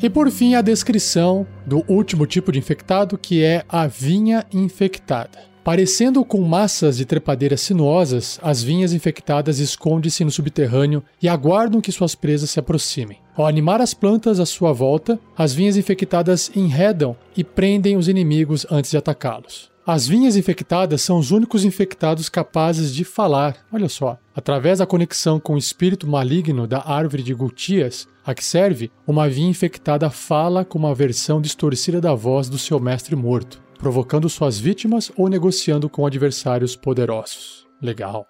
E 0.02 0.10
por 0.10 0.28
fim, 0.32 0.56
a 0.56 0.62
descrição 0.62 1.46
do 1.64 1.84
último 1.88 2.26
tipo 2.26 2.50
de 2.50 2.58
infectado, 2.58 3.16
que 3.16 3.44
é 3.44 3.64
a 3.68 3.86
vinha 3.86 4.44
infectada. 4.52 5.51
Parecendo 5.64 6.24
com 6.24 6.40
massas 6.40 6.96
de 6.96 7.04
trepadeiras 7.04 7.60
sinuosas, 7.60 8.36
as 8.42 8.64
vinhas 8.64 8.92
infectadas 8.92 9.60
escondem-se 9.60 10.24
no 10.24 10.30
subterrâneo 10.30 11.04
e 11.22 11.28
aguardam 11.28 11.80
que 11.80 11.92
suas 11.92 12.16
presas 12.16 12.50
se 12.50 12.58
aproximem. 12.58 13.18
Ao 13.36 13.46
animar 13.46 13.80
as 13.80 13.94
plantas 13.94 14.40
à 14.40 14.46
sua 14.46 14.72
volta, 14.72 15.20
as 15.38 15.54
vinhas 15.54 15.76
infectadas 15.76 16.50
enredam 16.56 17.16
e 17.36 17.44
prendem 17.44 17.96
os 17.96 18.08
inimigos 18.08 18.66
antes 18.72 18.90
de 18.90 18.96
atacá-los. 18.96 19.70
As 19.86 20.06
vinhas 20.06 20.36
infectadas 20.36 21.00
são 21.02 21.18
os 21.18 21.30
únicos 21.30 21.64
infectados 21.64 22.28
capazes 22.28 22.92
de 22.92 23.04
falar, 23.04 23.56
olha 23.72 23.88
só, 23.88 24.18
através 24.34 24.80
da 24.80 24.86
conexão 24.86 25.38
com 25.38 25.54
o 25.54 25.58
espírito 25.58 26.08
maligno 26.08 26.66
da 26.66 26.82
árvore 26.84 27.22
de 27.22 27.34
Gutias, 27.34 28.08
a 28.26 28.34
que 28.34 28.44
serve, 28.44 28.90
uma 29.06 29.28
vinha 29.28 29.50
infectada 29.50 30.10
fala 30.10 30.64
com 30.64 30.78
uma 30.78 30.94
versão 30.94 31.40
distorcida 31.40 32.00
da 32.00 32.14
voz 32.14 32.48
do 32.48 32.58
seu 32.58 32.80
mestre 32.80 33.14
morto 33.14 33.62
provocando 33.82 34.28
suas 34.28 34.60
vítimas 34.60 35.10
ou 35.16 35.28
negociando 35.28 35.90
com 35.90 36.06
adversários 36.06 36.76
poderosos. 36.76 37.66
Legal. 37.82 38.28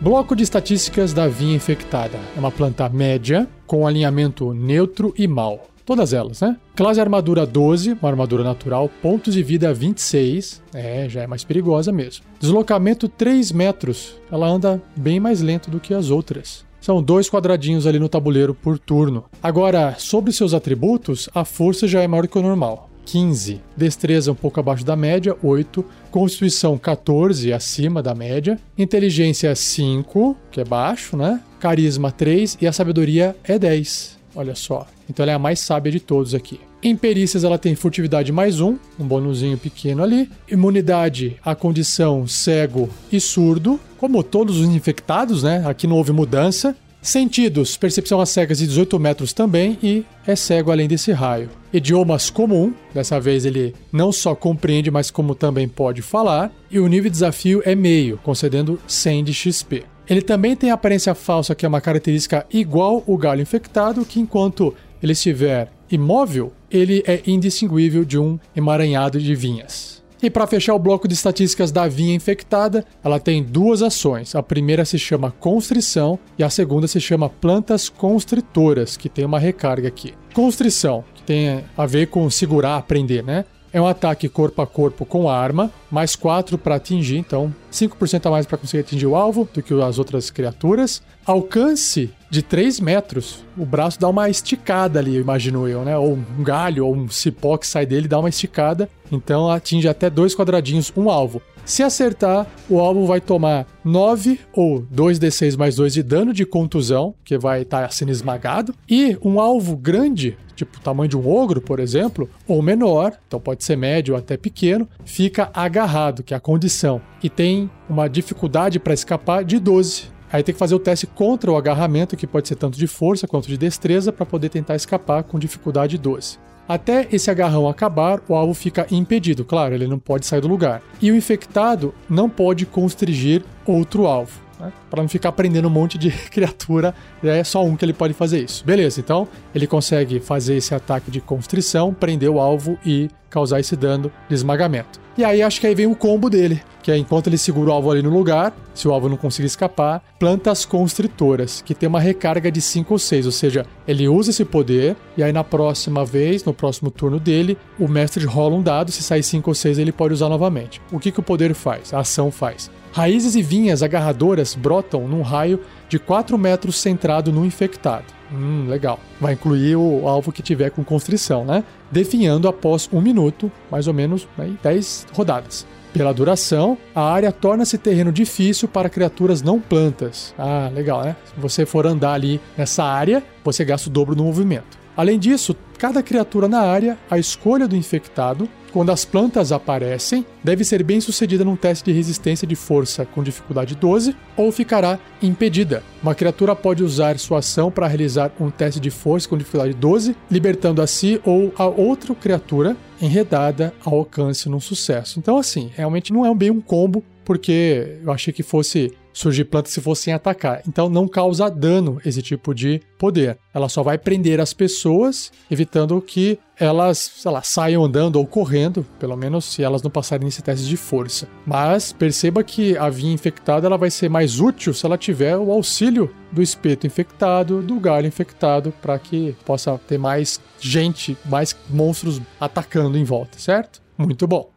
Bloco 0.00 0.36
de 0.36 0.44
estatísticas 0.44 1.12
da 1.12 1.26
vinha 1.26 1.56
infectada. 1.56 2.16
É 2.36 2.38
uma 2.38 2.52
planta 2.52 2.88
média, 2.88 3.48
com 3.66 3.88
alinhamento 3.88 4.54
neutro 4.54 5.12
e 5.18 5.26
mal. 5.26 5.66
Todas 5.84 6.12
elas, 6.12 6.40
né? 6.40 6.56
Classe 6.76 7.00
armadura 7.00 7.44
12, 7.44 7.94
uma 8.00 8.08
armadura 8.08 8.44
natural, 8.44 8.88
pontos 9.02 9.34
de 9.34 9.42
vida 9.42 9.74
26, 9.74 10.62
é, 10.72 11.08
já 11.08 11.22
é 11.22 11.26
mais 11.26 11.42
perigosa 11.42 11.90
mesmo. 11.90 12.24
Deslocamento 12.38 13.08
3 13.08 13.50
metros, 13.50 14.16
ela 14.30 14.46
anda 14.46 14.80
bem 14.96 15.18
mais 15.18 15.42
lento 15.42 15.70
do 15.70 15.80
que 15.80 15.92
as 15.92 16.08
outras. 16.08 16.64
São 16.84 17.02
dois 17.02 17.30
quadradinhos 17.30 17.86
ali 17.86 17.98
no 17.98 18.10
tabuleiro 18.10 18.52
por 18.52 18.78
turno. 18.78 19.24
Agora, 19.42 19.94
sobre 19.96 20.30
seus 20.34 20.52
atributos, 20.52 21.30
a 21.34 21.42
força 21.42 21.88
já 21.88 22.02
é 22.02 22.06
maior 22.06 22.28
que 22.28 22.38
o 22.38 22.42
normal. 22.42 22.90
15. 23.06 23.58
Destreza 23.74 24.30
um 24.30 24.34
pouco 24.34 24.60
abaixo 24.60 24.84
da 24.84 24.94
média, 24.94 25.34
8. 25.42 25.82
Constituição 26.10 26.76
14, 26.76 27.54
acima 27.54 28.02
da 28.02 28.14
média. 28.14 28.60
Inteligência 28.76 29.54
5, 29.54 30.36
que 30.50 30.60
é 30.60 30.64
baixo, 30.64 31.16
né? 31.16 31.40
Carisma 31.58 32.12
3 32.12 32.58
e 32.60 32.66
a 32.66 32.72
sabedoria 32.72 33.34
é 33.44 33.58
10. 33.58 34.18
Olha 34.36 34.54
só. 34.54 34.86
Então 35.08 35.22
ela 35.22 35.32
é 35.32 35.34
a 35.36 35.38
mais 35.38 35.60
sábia 35.60 35.90
de 35.90 36.00
todos 36.00 36.34
aqui. 36.34 36.60
Em 36.86 36.94
perícias 36.94 37.44
ela 37.44 37.56
tem 37.56 37.74
furtividade 37.74 38.30
mais 38.30 38.60
um, 38.60 38.76
um 39.00 39.06
bonuzinho 39.06 39.56
pequeno 39.56 40.02
ali. 40.02 40.30
Imunidade 40.46 41.38
à 41.42 41.54
condição 41.54 42.28
cego 42.28 42.90
e 43.10 43.18
surdo, 43.18 43.80
como 43.96 44.22
todos 44.22 44.60
os 44.60 44.68
infectados, 44.68 45.42
né? 45.42 45.62
Aqui 45.66 45.86
não 45.86 45.96
houve 45.96 46.12
mudança. 46.12 46.76
Sentidos, 47.00 47.78
percepção 47.78 48.20
a 48.20 48.26
cegas 48.26 48.58
de 48.58 48.66
18 48.66 49.00
metros 49.00 49.32
também 49.32 49.78
e 49.82 50.04
é 50.26 50.36
cego 50.36 50.70
além 50.70 50.86
desse 50.86 51.10
raio. 51.10 51.48
Idiomas 51.72 52.28
comum, 52.28 52.74
dessa 52.92 53.18
vez 53.18 53.46
ele 53.46 53.74
não 53.90 54.12
só 54.12 54.34
compreende, 54.34 54.90
mas 54.90 55.10
como 55.10 55.34
também 55.34 55.66
pode 55.66 56.02
falar. 56.02 56.52
E 56.70 56.78
o 56.78 56.86
nível 56.86 57.04
de 57.04 57.14
desafio 57.14 57.62
é 57.64 57.74
meio, 57.74 58.20
concedendo 58.22 58.78
100 58.86 59.24
de 59.24 59.32
XP. 59.32 59.84
Ele 60.06 60.20
também 60.20 60.54
tem 60.54 60.70
aparência 60.70 61.14
falsa, 61.14 61.54
que 61.54 61.64
é 61.64 61.68
uma 61.68 61.80
característica 61.80 62.44
igual 62.52 63.02
o 63.06 63.16
galho 63.16 63.40
infectado, 63.40 64.04
que 64.04 64.20
enquanto 64.20 64.74
ele 65.02 65.12
estiver 65.12 65.70
imóvel, 65.90 66.52
ele 66.74 67.02
é 67.06 67.22
indistinguível 67.26 68.04
de 68.04 68.18
um 68.18 68.38
emaranhado 68.54 69.20
de 69.20 69.34
vinhas. 69.34 70.02
E 70.22 70.30
para 70.30 70.46
fechar 70.46 70.74
o 70.74 70.78
bloco 70.78 71.06
de 71.06 71.12
estatísticas 71.12 71.70
da 71.70 71.86
vinha 71.86 72.14
infectada, 72.14 72.84
ela 73.02 73.20
tem 73.20 73.42
duas 73.42 73.82
ações. 73.82 74.34
A 74.34 74.42
primeira 74.42 74.84
se 74.84 74.98
chama 74.98 75.30
constrição 75.30 76.18
e 76.38 76.42
a 76.42 76.48
segunda 76.48 76.88
se 76.88 76.98
chama 76.98 77.28
plantas 77.28 77.90
constritoras, 77.90 78.96
que 78.96 79.10
tem 79.10 79.26
uma 79.26 79.38
recarga 79.38 79.86
aqui. 79.86 80.14
Constrição, 80.32 81.04
que 81.14 81.22
tem 81.22 81.62
a 81.76 81.86
ver 81.86 82.06
com 82.06 82.28
segurar, 82.30 82.82
prender, 82.84 83.22
né? 83.22 83.44
É 83.74 83.80
um 83.80 83.88
ataque 83.88 84.28
corpo 84.28 84.62
a 84.62 84.66
corpo 84.68 85.04
com 85.04 85.28
arma, 85.28 85.68
mais 85.90 86.14
4 86.14 86.56
para 86.56 86.76
atingir, 86.76 87.16
então 87.16 87.52
5% 87.72 88.24
a 88.24 88.30
mais 88.30 88.46
para 88.46 88.56
conseguir 88.56 88.82
atingir 88.82 89.06
o 89.06 89.16
alvo 89.16 89.48
do 89.52 89.60
que 89.60 89.74
as 89.74 89.98
outras 89.98 90.30
criaturas. 90.30 91.02
Alcance 91.26 92.08
de 92.30 92.40
3 92.40 92.78
metros. 92.78 93.44
O 93.58 93.66
braço 93.66 93.98
dá 93.98 94.08
uma 94.08 94.30
esticada 94.30 95.00
ali, 95.00 95.16
imagino 95.16 95.66
eu, 95.66 95.84
né? 95.84 95.98
Ou 95.98 96.12
um 96.12 96.44
galho 96.44 96.86
ou 96.86 96.94
um 96.94 97.08
cipó 97.08 97.58
que 97.58 97.66
sai 97.66 97.84
dele 97.84 98.06
dá 98.06 98.20
uma 98.20 98.28
esticada. 98.28 98.88
Então 99.10 99.50
atinge 99.50 99.88
até 99.88 100.08
dois 100.08 100.36
quadradinhos 100.36 100.92
um 100.96 101.10
alvo. 101.10 101.42
Se 101.64 101.82
acertar, 101.82 102.46
o 102.68 102.78
alvo 102.78 103.06
vai 103.06 103.22
tomar 103.22 103.66
9 103.82 104.38
ou 104.52 104.82
2d6 104.82 105.56
mais 105.56 105.76
2 105.76 105.94
de 105.94 106.02
dano 106.02 106.32
de 106.32 106.44
contusão, 106.44 107.14
que 107.24 107.38
vai 107.38 107.62
estar 107.62 107.82
tá 107.82 107.88
sendo 107.88 108.10
esmagado. 108.10 108.74
E 108.88 109.16
um 109.22 109.40
alvo 109.40 109.74
grande, 109.74 110.36
tipo 110.54 110.76
o 110.76 110.80
tamanho 110.80 111.08
de 111.08 111.16
um 111.16 111.26
ogro, 111.26 111.62
por 111.62 111.80
exemplo, 111.80 112.28
ou 112.46 112.60
menor, 112.60 113.14
então 113.26 113.40
pode 113.40 113.64
ser 113.64 113.76
médio 113.76 114.12
ou 114.12 114.18
até 114.18 114.36
pequeno, 114.36 114.86
fica 115.06 115.50
agarrado, 115.54 116.22
que 116.22 116.34
é 116.34 116.36
a 116.36 116.40
condição. 116.40 117.00
E 117.22 117.30
tem 117.30 117.70
uma 117.88 118.08
dificuldade 118.08 118.78
para 118.78 118.92
escapar 118.92 119.42
de 119.42 119.58
12. 119.58 120.12
Aí 120.30 120.42
tem 120.42 120.52
que 120.52 120.58
fazer 120.58 120.74
o 120.74 120.80
teste 120.80 121.06
contra 121.06 121.50
o 121.50 121.56
agarramento, 121.56 122.16
que 122.16 122.26
pode 122.26 122.46
ser 122.46 122.56
tanto 122.56 122.76
de 122.76 122.86
força 122.86 123.26
quanto 123.26 123.48
de 123.48 123.56
destreza, 123.56 124.12
para 124.12 124.26
poder 124.26 124.50
tentar 124.50 124.76
escapar 124.76 125.22
com 125.22 125.38
dificuldade 125.38 125.96
12. 125.96 126.38
Até 126.68 127.06
esse 127.12 127.30
agarrão 127.30 127.68
acabar, 127.68 128.20
o 128.26 128.34
alvo 128.34 128.54
fica 128.54 128.86
impedido, 128.90 129.44
claro, 129.44 129.74
ele 129.74 129.86
não 129.86 129.98
pode 129.98 130.26
sair 130.26 130.40
do 130.40 130.48
lugar. 130.48 130.82
E 131.00 131.10
o 131.10 131.16
infectado 131.16 131.94
não 132.08 132.28
pode 132.28 132.64
constrigir 132.64 133.44
outro 133.66 134.06
alvo. 134.06 134.43
Né? 134.58 134.72
Para 134.90 135.02
não 135.02 135.08
ficar 135.08 135.32
prendendo 135.32 135.68
um 135.68 135.70
monte 135.70 135.98
de 135.98 136.10
criatura, 136.30 136.94
é 137.22 137.44
só 137.44 137.64
um 137.64 137.76
que 137.76 137.84
ele 137.84 137.92
pode 137.92 138.14
fazer 138.14 138.42
isso. 138.42 138.64
Beleza, 138.64 139.00
então 139.00 139.28
ele 139.54 139.66
consegue 139.66 140.20
fazer 140.20 140.56
esse 140.56 140.74
ataque 140.74 141.10
de 141.10 141.20
constrição, 141.20 141.92
prender 141.92 142.30
o 142.30 142.40
alvo 142.40 142.78
e 142.84 143.08
causar 143.30 143.58
esse 143.58 143.74
dano 143.74 144.12
de 144.28 144.34
esmagamento. 144.34 145.04
E 145.16 145.24
aí 145.24 145.42
acho 145.42 145.60
que 145.60 145.66
aí 145.66 145.74
vem 145.74 145.86
o 145.86 145.94
combo 145.94 146.28
dele, 146.28 146.60
que 146.82 146.90
é 146.90 146.96
enquanto 146.96 147.28
ele 147.28 147.38
segura 147.38 147.70
o 147.70 147.72
alvo 147.72 147.90
ali 147.90 148.02
no 148.02 148.10
lugar, 148.10 148.52
se 148.74 148.88
o 148.88 148.92
alvo 148.92 149.08
não 149.08 149.16
conseguir 149.16 149.46
escapar, 149.46 150.02
plantas 150.18 150.64
constritoras, 150.64 151.62
que 151.62 151.72
tem 151.72 151.88
uma 151.88 152.00
recarga 152.00 152.50
de 152.50 152.60
5 152.60 152.92
ou 152.92 152.98
6, 152.98 153.26
ou 153.26 153.32
seja, 153.32 153.64
ele 153.86 154.08
usa 154.08 154.30
esse 154.30 154.44
poder 154.44 154.96
e 155.16 155.22
aí 155.22 155.32
na 155.32 155.44
próxima 155.44 156.04
vez, 156.04 156.44
no 156.44 156.52
próximo 156.52 156.90
turno 156.90 157.20
dele, 157.20 157.56
o 157.78 157.86
mestre 157.86 158.24
rola 158.24 158.56
um 158.56 158.62
dado, 158.62 158.90
se 158.90 159.04
sair 159.04 159.22
5 159.22 159.48
ou 159.48 159.54
6 159.54 159.78
ele 159.78 159.92
pode 159.92 160.14
usar 160.14 160.28
novamente. 160.28 160.80
O 160.90 160.98
que, 160.98 161.12
que 161.12 161.20
o 161.20 161.22
poder 161.22 161.54
faz? 161.54 161.94
A 161.94 162.00
ação 162.00 162.32
faz. 162.32 162.68
Raízes 162.94 163.34
e 163.34 163.42
vinhas 163.42 163.82
agarradoras 163.82 164.54
brotam 164.54 165.08
num 165.08 165.20
raio 165.20 165.58
de 165.88 165.98
4 165.98 166.38
metros 166.38 166.78
centrado 166.78 167.32
no 167.32 167.44
infectado. 167.44 168.04
Hum, 168.32 168.66
legal. 168.68 169.00
Vai 169.20 169.32
incluir 169.32 169.74
o 169.74 170.06
alvo 170.06 170.30
que 170.30 170.40
tiver 170.40 170.70
com 170.70 170.84
constrição, 170.84 171.44
né? 171.44 171.64
Definhando 171.90 172.46
após 172.46 172.88
um 172.92 173.00
minuto, 173.00 173.50
mais 173.68 173.88
ou 173.88 173.92
menos 173.92 174.28
né, 174.38 174.56
10 174.62 175.08
rodadas. 175.12 175.66
Pela 175.92 176.14
duração, 176.14 176.78
a 176.94 177.02
área 177.02 177.32
torna-se 177.32 177.76
terreno 177.78 178.12
difícil 178.12 178.68
para 178.68 178.88
criaturas 178.88 179.42
não 179.42 179.58
plantas. 179.58 180.32
Ah, 180.38 180.70
legal, 180.72 181.02
né? 181.02 181.16
Se 181.24 181.40
você 181.40 181.66
for 181.66 181.88
andar 181.88 182.12
ali 182.12 182.40
nessa 182.56 182.84
área, 182.84 183.24
você 183.42 183.64
gasta 183.64 183.88
o 183.88 183.92
dobro 183.92 184.14
no 184.14 184.22
movimento. 184.22 184.78
Além 184.96 185.18
disso, 185.18 185.56
cada 185.78 186.00
criatura 186.00 186.46
na 186.46 186.60
área, 186.60 186.96
a 187.10 187.18
escolha 187.18 187.66
do 187.66 187.74
infectado, 187.74 188.48
quando 188.74 188.90
as 188.90 189.04
plantas 189.04 189.52
aparecem, 189.52 190.26
deve 190.42 190.64
ser 190.64 190.82
bem 190.82 191.00
sucedida 191.00 191.44
num 191.44 191.54
teste 191.54 191.84
de 191.84 191.92
resistência 191.92 192.44
de 192.44 192.56
força 192.56 193.06
com 193.06 193.22
dificuldade 193.22 193.76
12 193.76 194.16
ou 194.36 194.50
ficará 194.50 194.98
impedida. 195.22 195.80
Uma 196.02 196.12
criatura 196.12 196.56
pode 196.56 196.82
usar 196.82 197.16
sua 197.20 197.38
ação 197.38 197.70
para 197.70 197.86
realizar 197.86 198.32
um 198.40 198.50
teste 198.50 198.80
de 198.80 198.90
força 198.90 199.28
com 199.28 199.38
dificuldade 199.38 199.74
12, 199.74 200.16
libertando 200.28 200.82
a 200.82 200.88
si 200.88 201.20
ou 201.24 201.54
a 201.56 201.66
outra 201.68 202.12
criatura 202.16 202.76
enredada 203.00 203.72
ao 203.84 203.94
alcance 203.94 204.48
num 204.48 204.58
sucesso. 204.58 205.20
Então, 205.20 205.38
assim, 205.38 205.70
realmente 205.72 206.12
não 206.12 206.26
é 206.26 206.34
bem 206.34 206.50
um 206.50 206.60
combo, 206.60 207.04
porque 207.24 207.98
eu 208.02 208.10
achei 208.10 208.32
que 208.32 208.42
fosse 208.42 208.92
surgir 209.14 209.44
plantas 209.44 209.72
se 209.72 209.80
fossem 209.80 210.12
atacar. 210.12 210.60
Então 210.68 210.90
não 210.90 211.08
causa 211.08 211.48
dano 211.48 211.98
esse 212.04 212.20
tipo 212.20 212.54
de 212.54 212.82
poder. 212.98 213.38
Ela 213.54 213.68
só 213.68 213.82
vai 213.82 213.96
prender 213.96 214.40
as 214.40 214.52
pessoas, 214.52 215.32
evitando 215.50 215.98
que 216.02 216.38
elas, 216.58 216.98
sei 216.98 217.30
lá, 217.30 217.42
saiam 217.42 217.84
andando 217.84 218.16
ou 218.16 218.26
correndo, 218.26 218.86
pelo 218.98 219.16
menos 219.16 219.44
se 219.44 219.62
elas 219.62 219.82
não 219.82 219.90
passarem 219.90 220.24
nesse 220.24 220.42
teste 220.42 220.66
de 220.66 220.76
força. 220.76 221.28
Mas 221.46 221.92
perceba 221.92 222.44
que 222.44 222.76
a 222.76 222.88
vinha 222.88 223.12
infectada 223.12 223.66
ela 223.66 223.78
vai 223.78 223.90
ser 223.90 224.08
mais 224.08 224.40
útil 224.40 224.74
se 224.74 224.84
ela 224.84 224.98
tiver 224.98 225.36
o 225.36 225.50
auxílio 225.50 226.14
do 226.30 226.42
espeto 226.42 226.86
infectado, 226.86 227.62
do 227.62 227.78
galho 227.78 228.06
infectado, 228.06 228.72
para 228.82 228.98
que 228.98 229.34
possa 229.44 229.78
ter 229.86 229.98
mais 229.98 230.40
gente, 230.60 231.16
mais 231.24 231.56
monstros 231.70 232.20
atacando 232.40 232.98
em 232.98 233.04
volta, 233.04 233.38
certo? 233.38 233.80
Muito 233.96 234.26
bom. 234.26 234.53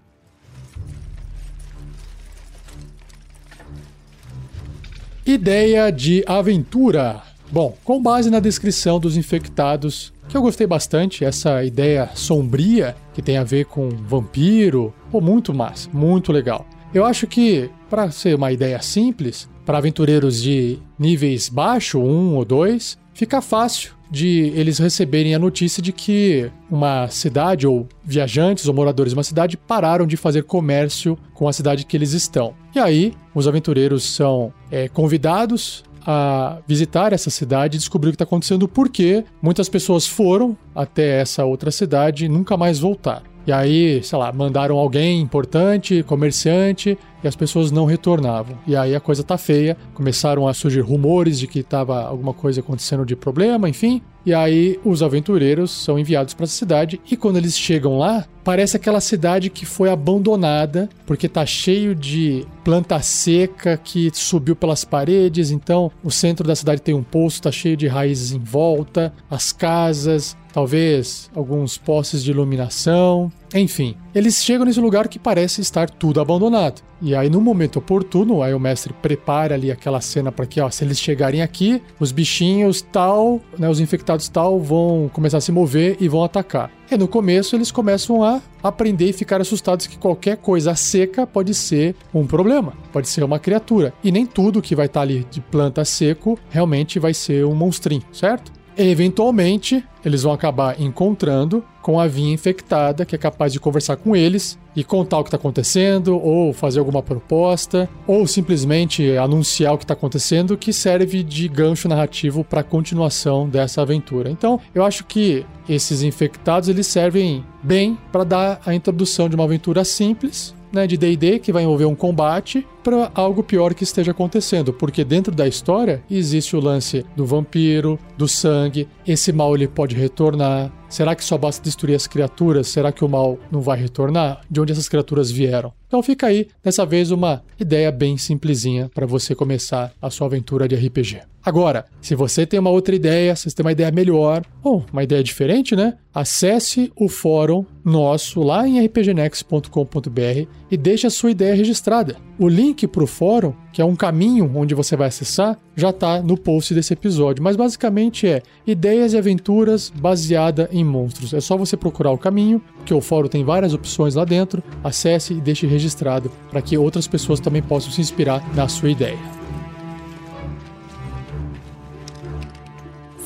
Ideia 5.28 5.92
de 5.92 6.24
aventura. 6.26 7.22
Bom, 7.52 7.76
com 7.84 8.02
base 8.02 8.30
na 8.30 8.40
descrição 8.40 8.98
dos 8.98 9.18
infectados, 9.18 10.14
que 10.30 10.38
eu 10.38 10.42
gostei 10.42 10.66
bastante, 10.66 11.26
essa 11.26 11.66
ideia 11.66 12.10
sombria 12.16 12.96
que 13.14 13.22
tem 13.22 13.36
a 13.36 13.44
ver 13.44 13.66
com 13.66 13.90
vampiro, 13.90 14.94
pô, 15.12 15.20
muito 15.20 15.54
massa, 15.54 15.90
muito 15.92 16.32
legal. 16.32 16.66
Eu 16.94 17.04
acho 17.04 17.28
que, 17.28 17.70
para 17.90 18.10
ser 18.10 18.38
uma 18.38 18.54
ideia 18.54 18.82
simples, 18.82 19.50
para 19.66 19.80
aventureiros 19.80 20.42
de 20.42 20.80
níveis 20.98 21.50
baixo, 21.50 22.00
um 22.00 22.36
ou 22.36 22.46
dois, 22.46 22.98
fica 23.18 23.42
fácil 23.42 23.94
de 24.12 24.54
eles 24.56 24.78
receberem 24.78 25.34
a 25.34 25.40
notícia 25.40 25.82
de 25.82 25.92
que 25.92 26.52
uma 26.70 27.10
cidade 27.10 27.66
ou 27.66 27.88
viajantes 28.06 28.68
ou 28.68 28.74
moradores 28.74 29.12
de 29.12 29.18
uma 29.18 29.24
cidade 29.24 29.58
pararam 29.58 30.06
de 30.06 30.16
fazer 30.16 30.44
comércio 30.44 31.18
com 31.34 31.48
a 31.48 31.52
cidade 31.52 31.84
que 31.84 31.98
eles 31.98 32.14
estão. 32.14 32.54
E 32.76 32.80
aí, 32.80 33.14
os 33.34 33.48
aventureiros 33.48 34.04
são 34.04 34.54
é, 34.72 34.88
convidados 34.88 35.84
a 36.06 36.60
visitar 36.66 37.12
essa 37.12 37.30
cidade 37.30 37.76
e 37.76 37.80
descobrir 37.80 38.10
o 38.10 38.12
que 38.12 38.16
está 38.16 38.24
acontecendo, 38.24 38.66
porque 38.68 39.26
muitas 39.42 39.68
pessoas 39.68 40.06
foram 40.08 40.56
até 40.78 41.20
essa 41.20 41.44
outra 41.44 41.72
cidade 41.72 42.26
e 42.26 42.30
nunca 42.30 42.56
mais 42.56 42.80
voltaram. 42.80 43.38
E 43.48 43.52
aí, 43.54 44.04
sei 44.04 44.20
lá, 44.20 44.30
mandaram 44.34 44.78
alguém 44.78 45.22
importante, 45.22 46.04
comerciante, 46.04 46.98
e 47.24 47.28
as 47.28 47.34
pessoas 47.34 47.72
não 47.72 47.86
retornavam. 47.86 48.58
E 48.68 48.76
aí 48.76 48.94
a 48.94 49.00
coisa 49.00 49.24
tá 49.24 49.38
feia, 49.38 49.78
começaram 49.94 50.46
a 50.50 50.54
surgir 50.54 50.82
rumores 50.82 51.40
de 51.40 51.48
que 51.48 51.60
estava 51.60 52.04
alguma 52.04 52.34
coisa 52.34 52.60
acontecendo 52.60 53.06
de 53.06 53.16
problema, 53.16 53.70
enfim. 53.70 54.02
E 54.26 54.34
aí 54.34 54.78
os 54.84 55.02
aventureiros 55.02 55.72
são 55.72 55.98
enviados 55.98 56.34
para 56.34 56.44
a 56.44 56.50
cidade 56.50 57.00
e 57.10 57.16
quando 57.16 57.38
eles 57.38 57.58
chegam 57.58 57.98
lá, 57.98 58.26
parece 58.44 58.76
aquela 58.76 59.00
cidade 59.00 59.50
que 59.50 59.66
foi 59.66 59.90
abandonada, 59.90 60.90
porque 61.06 61.30
tá 61.30 61.46
cheio 61.46 61.96
de 61.96 62.46
planta 62.66 63.00
seca 63.02 63.78
que 63.78 64.12
subiu 64.14 64.54
pelas 64.54 64.84
paredes, 64.84 65.50
então 65.50 65.90
o 66.04 66.12
centro 66.12 66.46
da 66.46 66.56
cidade 66.58 66.82
tem 66.82 66.94
um 66.94 67.04
poço, 67.04 67.42
tá 67.42 67.54
cheio 67.54 67.78
de 67.78 67.88
raízes 67.88 68.34
em 68.34 68.40
volta, 68.40 69.14
as 69.32 69.54
casas, 69.54 70.36
talvez 70.58 71.30
alguns 71.36 71.78
postes 71.78 72.24
de 72.24 72.32
iluminação, 72.32 73.32
enfim. 73.54 73.96
Eles 74.16 74.44
chegam 74.44 74.66
nesse 74.66 74.80
lugar 74.80 75.08
que 75.08 75.20
parece 75.20 75.62
estar 75.62 75.88
tudo 75.88 76.20
abandonado. 76.20 76.82
E 77.00 77.14
aí, 77.14 77.30
no 77.30 77.40
momento 77.40 77.78
oportuno, 77.78 78.42
aí 78.42 78.56
o 78.56 78.60
mestre 78.60 78.92
prepara 78.92 79.54
ali 79.54 79.72
aquela 79.72 80.02
cena 80.02 80.32
para 80.32 80.48
que, 80.48 80.60
ó, 80.60 80.68
se 80.72 80.84
eles 80.84 81.00
chegarem 81.00 81.44
aqui, 81.44 81.80
os 82.00 82.12
bichinhos 82.12 82.82
tal, 82.82 83.40
né, 83.56 83.70
os 83.70 83.80
infectados 83.80 84.30
tal, 84.30 84.60
vão 84.60 85.12
começar 85.14 85.38
a 85.38 85.42
se 85.42 85.52
mover 85.52 85.96
e 86.00 86.08
vão 86.08 86.24
atacar. 86.24 86.72
E 86.90 86.98
no 86.98 87.08
começo 87.08 87.56
eles 87.56 87.72
começam 87.72 88.24
a 88.24 88.42
aprender 88.64 89.10
e 89.10 89.14
ficar 89.14 89.40
assustados 89.40 89.86
que 89.86 89.96
qualquer 90.00 90.38
coisa 90.38 90.74
seca 90.74 91.28
pode 91.28 91.54
ser 91.54 91.96
um 92.12 92.26
problema, 92.26 92.74
pode 92.92 93.08
ser 93.08 93.24
uma 93.24 93.38
criatura. 93.38 93.94
E 94.04 94.12
nem 94.12 94.26
tudo 94.26 94.60
que 94.60 94.76
vai 94.76 94.88
estar 94.88 95.02
tá 95.02 95.04
ali 95.04 95.24
de 95.30 95.40
planta 95.40 95.86
seco 95.86 96.40
realmente 96.50 96.98
vai 96.98 97.14
ser 97.14 97.46
um 97.46 97.54
monstrinho, 97.54 98.02
certo? 98.12 98.58
Eventualmente 98.78 99.84
eles 100.04 100.24
vão 100.24 100.32
acabar 100.32 100.80
encontrando 100.80 101.64
com 101.82 102.00
a 102.00 102.08
vinha 102.08 102.34
infectada 102.34 103.06
que 103.06 103.16
é 103.16 103.18
capaz 103.18 103.52
de 103.52 103.60
conversar 103.60 103.98
com 103.98 104.16
eles 104.16 104.58
e 104.76 104.84
contar 104.84 105.20
o 105.20 105.24
que 105.24 105.30
está 105.30 105.38
acontecendo, 105.38 106.16
ou 106.22 106.54
fazer 106.54 106.80
alguma 106.80 107.02
proposta, 107.02 107.90
ou 108.06 108.28
simplesmente 108.28 109.18
anunciar 109.18 109.74
o 109.74 109.78
que 109.78 109.84
está 109.84 109.94
acontecendo, 109.94 110.56
que 110.56 110.72
serve 110.72 111.24
de 111.24 111.48
gancho 111.48 111.88
narrativo 111.88 112.44
para 112.44 112.62
a 112.62 112.64
continuação 112.64 113.50
dessa 113.50 113.82
aventura. 113.82 114.30
Então, 114.30 114.60
eu 114.76 114.86
acho 114.86 115.04
que 115.06 115.46
esses 115.68 116.04
infectados 116.04 116.70
eles 116.70 116.86
servem 116.86 117.44
bem 117.64 117.98
para 118.12 118.24
dar 118.24 118.62
a 118.66 118.76
introdução 118.76 119.28
de 119.28 119.36
uma 119.36 119.46
aventura 119.46 119.84
simples 119.84 120.54
né, 120.72 120.86
de 120.86 120.98
D&D 120.98 121.40
que 121.40 121.52
vai 121.52 121.64
envolver 121.64 121.86
um 121.86 121.96
combate 121.96 122.66
para 122.88 123.12
algo 123.14 123.44
pior 123.44 123.74
que 123.74 123.84
esteja 123.84 124.12
acontecendo, 124.12 124.72
porque 124.72 125.04
dentro 125.04 125.36
da 125.36 125.46
história 125.46 126.02
existe 126.10 126.56
o 126.56 126.62
lance 126.62 127.06
do 127.18 127.26
vampiro, 127.26 128.00
do 128.18 128.30
sangue, 128.30 128.88
esse 129.06 129.34
mal 129.34 129.54
ele 129.54 129.68
pode 129.68 129.94
retornar. 129.94 130.72
Será 130.88 131.14
que 131.14 131.26
só 131.26 131.38
basta 131.38 131.62
destruir 131.62 131.96
as 131.96 132.08
criaturas? 132.08 132.70
Será 132.70 132.94
que 132.94 133.04
o 133.04 133.10
mal 133.10 133.38
não 133.52 133.60
vai 133.60 133.78
retornar? 133.78 134.40
De 134.50 134.62
onde 134.62 134.72
essas 134.72 134.88
criaturas 134.88 135.30
vieram? 135.30 135.74
Então 135.86 136.02
fica 136.02 136.28
aí, 136.28 136.48
dessa 136.64 136.86
vez, 136.86 137.12
uma 137.12 137.44
ideia 137.60 137.92
bem 137.92 138.18
simplesinha 138.18 138.90
para 138.96 139.06
você 139.06 139.36
começar 139.36 139.92
a 140.02 140.10
sua 140.10 140.28
aventura 140.28 140.66
de 140.66 140.76
RPG. 140.76 141.20
Agora, 141.44 141.86
se 142.02 142.14
você 142.14 142.46
tem 142.46 142.60
uma 142.60 142.70
outra 142.70 142.94
ideia, 142.94 143.34
se 143.34 143.50
você 143.50 143.56
tem 143.56 143.66
uma 143.66 143.72
ideia 143.72 143.90
melhor, 143.90 144.44
ou 144.62 144.86
uma 144.92 145.04
ideia 145.04 145.24
diferente, 145.24 145.78
né? 145.78 145.94
Acesse 146.14 146.92
o 146.94 147.08
fórum 147.08 147.66
nosso 147.86 148.44
lá 148.44 148.68
em 148.68 148.86
rpgnext.com.br 148.86 150.50
e 150.70 150.78
deixe 150.78 151.08
a 151.08 151.10
sua 151.10 151.32
ideia 151.32 151.56
registrada. 151.56 152.18
O 152.38 152.48
link 152.48 152.88
para 152.88 153.04
o 153.04 153.08
fórum, 153.08 153.54
que 153.72 153.82
é 153.82 153.86
um 153.86 153.96
caminho 153.96 154.52
onde 154.56 154.76
você 154.76 154.96
vai 154.96 155.08
acessar, 155.08 155.58
já 155.76 155.90
está 155.90 156.22
no 156.22 156.38
post 156.38 156.74
desse 156.74 156.94
episódio. 156.94 157.44
Mas 157.44 157.56
basicamente 157.56 158.28
é 158.28 158.42
ideias 158.66 159.14
e 159.14 159.18
aventuras 159.18 159.92
baseada 159.96 160.70
em 160.72 160.84
monstros. 160.84 161.34
É 161.34 161.40
só 161.40 161.58
você 161.58 161.76
procurar 161.78 162.12
o 162.12 162.18
caminho, 162.18 162.62
que 162.86 162.94
o 162.94 163.02
fórum 163.02 163.28
tem 163.28 163.44
várias 163.44 163.74
opções 163.74 164.16
lá 164.16 164.26
dentro. 164.26 164.64
Acesse 164.84 165.34
e 165.34 165.42
deixe 165.42 165.66
registrado 165.68 166.32
para 166.50 166.62
que 166.62 166.78
outras 166.78 167.08
pessoas 167.08 167.40
também 167.40 167.62
possam 167.62 167.92
se 167.92 168.02
inspirar 168.02 168.44
na 168.56 168.68
sua 168.68 168.90
ideia. 168.90 169.18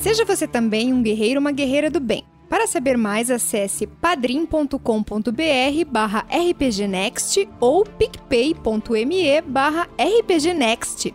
Seja 0.02 0.24
você 0.24 0.48
também 0.48 0.92
um 0.92 1.02
guerreiro 1.02 1.36
ou 1.36 1.40
uma 1.40 1.52
guerreira 1.52 1.88
do 1.88 2.00
bem. 2.00 2.24
Para 2.52 2.66
saber 2.66 2.98
mais, 2.98 3.30
acesse 3.30 3.86
padrim.com.br 3.86 4.76
barra 5.90 6.26
rpgnext 6.28 7.48
ou 7.58 7.82
picpay.me 7.82 9.40
barra 9.40 9.88
rpgnext. 9.98 11.14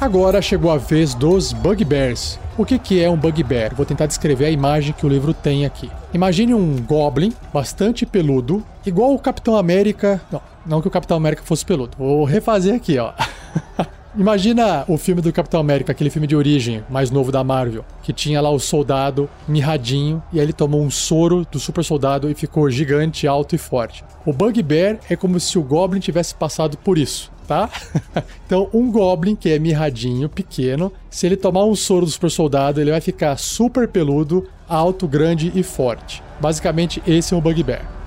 Agora 0.00 0.42
chegou 0.42 0.72
a 0.72 0.76
vez 0.78 1.14
dos 1.14 1.52
Bugbears. 1.52 2.40
O 2.56 2.66
que, 2.66 2.76
que 2.76 3.00
é 3.00 3.08
um 3.08 3.16
Bugbear? 3.16 3.72
Vou 3.76 3.86
tentar 3.86 4.06
descrever 4.06 4.46
a 4.46 4.50
imagem 4.50 4.92
que 4.92 5.06
o 5.06 5.08
livro 5.08 5.32
tem 5.32 5.64
aqui. 5.64 5.88
Imagine 6.12 6.54
um 6.54 6.82
Goblin 6.82 7.32
bastante 7.54 8.04
peludo, 8.04 8.66
igual 8.84 9.14
o 9.14 9.18
Capitão 9.20 9.56
América. 9.56 10.20
Não, 10.28 10.42
não 10.66 10.82
que 10.82 10.88
o 10.88 10.90
Capitão 10.90 11.16
América 11.16 11.44
fosse 11.44 11.64
peludo. 11.64 11.96
Vou 11.96 12.24
refazer 12.24 12.74
aqui, 12.74 12.98
ó. 12.98 13.12
Imagina 14.16 14.84
o 14.88 14.96
filme 14.96 15.20
do 15.20 15.32
Capitão 15.32 15.60
América, 15.60 15.92
aquele 15.92 16.10
filme 16.10 16.26
de 16.26 16.34
origem 16.34 16.82
mais 16.88 17.10
novo 17.10 17.30
da 17.30 17.44
Marvel, 17.44 17.84
que 18.02 18.12
tinha 18.12 18.40
lá 18.40 18.50
o 18.50 18.58
soldado 18.58 19.28
mirradinho 19.46 20.22
e 20.32 20.40
aí 20.40 20.46
ele 20.46 20.52
tomou 20.52 20.82
um 20.82 20.90
soro 20.90 21.46
do 21.50 21.58
super 21.60 21.84
soldado 21.84 22.30
e 22.30 22.34
ficou 22.34 22.70
gigante, 22.70 23.26
alto 23.26 23.54
e 23.54 23.58
forte. 23.58 24.04
O 24.24 24.32
Bugbear 24.32 24.98
é 25.10 25.16
como 25.16 25.38
se 25.38 25.58
o 25.58 25.62
Goblin 25.62 26.00
tivesse 26.00 26.34
passado 26.34 26.76
por 26.78 26.96
isso. 26.96 27.30
Tá? 27.46 27.70
então, 28.44 28.68
um 28.74 28.90
Goblin 28.90 29.34
que 29.34 29.48
é 29.48 29.58
mirradinho, 29.58 30.28
pequeno, 30.28 30.92
se 31.08 31.26
ele 31.26 31.36
tomar 31.36 31.64
um 31.64 31.74
soro 31.74 32.04
do 32.04 32.10
super 32.10 32.30
soldado, 32.30 32.78
ele 32.78 32.90
vai 32.90 33.00
ficar 33.00 33.38
super 33.38 33.88
peludo, 33.88 34.46
alto, 34.68 35.08
grande 35.08 35.50
e 35.54 35.62
forte. 35.62 36.22
Basicamente, 36.40 37.02
esse 37.06 37.32
é 37.32 37.36
um 37.36 37.40
Bugbear. 37.40 37.97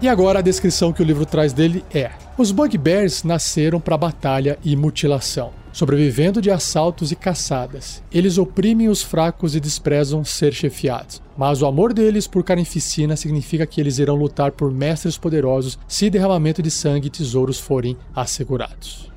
E 0.00 0.08
agora 0.08 0.40
a 0.40 0.42
descrição 0.42 0.92
que 0.92 1.00
o 1.00 1.04
livro 1.04 1.24
traz 1.24 1.54
dele 1.54 1.82
é: 1.92 2.10
Os 2.36 2.52
Bugbears 2.52 3.22
nasceram 3.24 3.80
para 3.80 3.96
batalha 3.96 4.58
e 4.62 4.76
mutilação, 4.76 5.52
sobrevivendo 5.72 6.42
de 6.42 6.50
assaltos 6.50 7.12
e 7.12 7.16
caçadas. 7.16 8.02
Eles 8.12 8.36
oprimem 8.36 8.88
os 8.90 9.02
fracos 9.02 9.54
e 9.54 9.60
desprezam 9.60 10.22
ser 10.22 10.52
chefiados. 10.52 11.22
Mas 11.36 11.62
o 11.62 11.66
amor 11.66 11.94
deles 11.94 12.26
por 12.26 12.44
carnificina 12.44 13.16
significa 13.16 13.66
que 13.66 13.80
eles 13.80 13.98
irão 13.98 14.16
lutar 14.16 14.52
por 14.52 14.70
mestres 14.70 15.16
poderosos 15.16 15.78
se 15.88 16.10
derramamento 16.10 16.62
de 16.62 16.70
sangue 16.70 17.06
e 17.06 17.10
tesouros 17.10 17.58
forem 17.58 17.96
assegurados. 18.14 19.10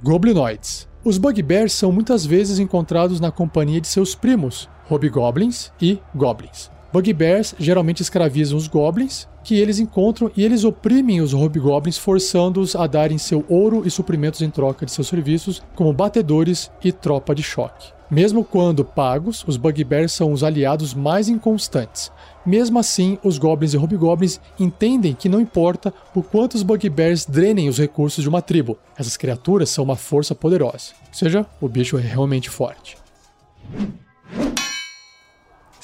Goblinoids. 0.00 0.86
Os 1.04 1.18
Bugbears 1.18 1.72
são 1.72 1.90
muitas 1.90 2.24
vezes 2.24 2.60
encontrados 2.60 3.18
na 3.18 3.32
companhia 3.32 3.80
de 3.80 3.88
seus 3.88 4.14
primos, 4.14 4.68
Hobgoblins 4.88 5.72
e 5.80 5.98
Goblins. 6.14 6.77
Bugbears 6.92 7.54
geralmente 7.58 8.00
escravizam 8.00 8.56
os 8.56 8.66
goblins, 8.66 9.28
que 9.44 9.58
eles 9.58 9.78
encontram 9.78 10.30
e 10.36 10.44
eles 10.44 10.64
oprimem 10.64 11.20
os 11.20 11.32
hobgoblins, 11.32 11.98
forçando-os 11.98 12.74
a 12.74 12.86
darem 12.86 13.18
seu 13.18 13.44
ouro 13.48 13.82
e 13.86 13.90
suprimentos 13.90 14.40
em 14.40 14.50
troca 14.50 14.86
de 14.86 14.92
seus 14.92 15.08
serviços, 15.08 15.62
como 15.74 15.92
batedores 15.92 16.70
e 16.82 16.90
tropa 16.90 17.34
de 17.34 17.42
choque. 17.42 17.92
Mesmo 18.10 18.42
quando 18.42 18.86
pagos, 18.86 19.44
os 19.46 19.58
bugbears 19.58 20.12
são 20.12 20.32
os 20.32 20.42
aliados 20.42 20.94
mais 20.94 21.28
inconstantes. 21.28 22.10
Mesmo 22.44 22.78
assim, 22.78 23.18
os 23.22 23.36
goblins 23.36 23.74
e 23.74 23.76
hobgoblins 23.76 24.40
entendem 24.58 25.14
que 25.14 25.28
não 25.28 25.38
importa 25.38 25.92
o 26.14 26.22
quanto 26.22 26.54
os 26.54 26.62
bugbears 26.62 27.26
drenem 27.26 27.68
os 27.68 27.76
recursos 27.76 28.22
de 28.22 28.28
uma 28.28 28.40
tribo, 28.40 28.78
essas 28.96 29.18
criaturas 29.18 29.68
são 29.68 29.84
uma 29.84 29.96
força 29.96 30.34
poderosa. 30.34 30.92
Ou 31.08 31.14
seja, 31.14 31.46
o 31.60 31.68
bicho 31.68 31.98
é 31.98 32.00
realmente 32.00 32.48
forte. 32.48 32.96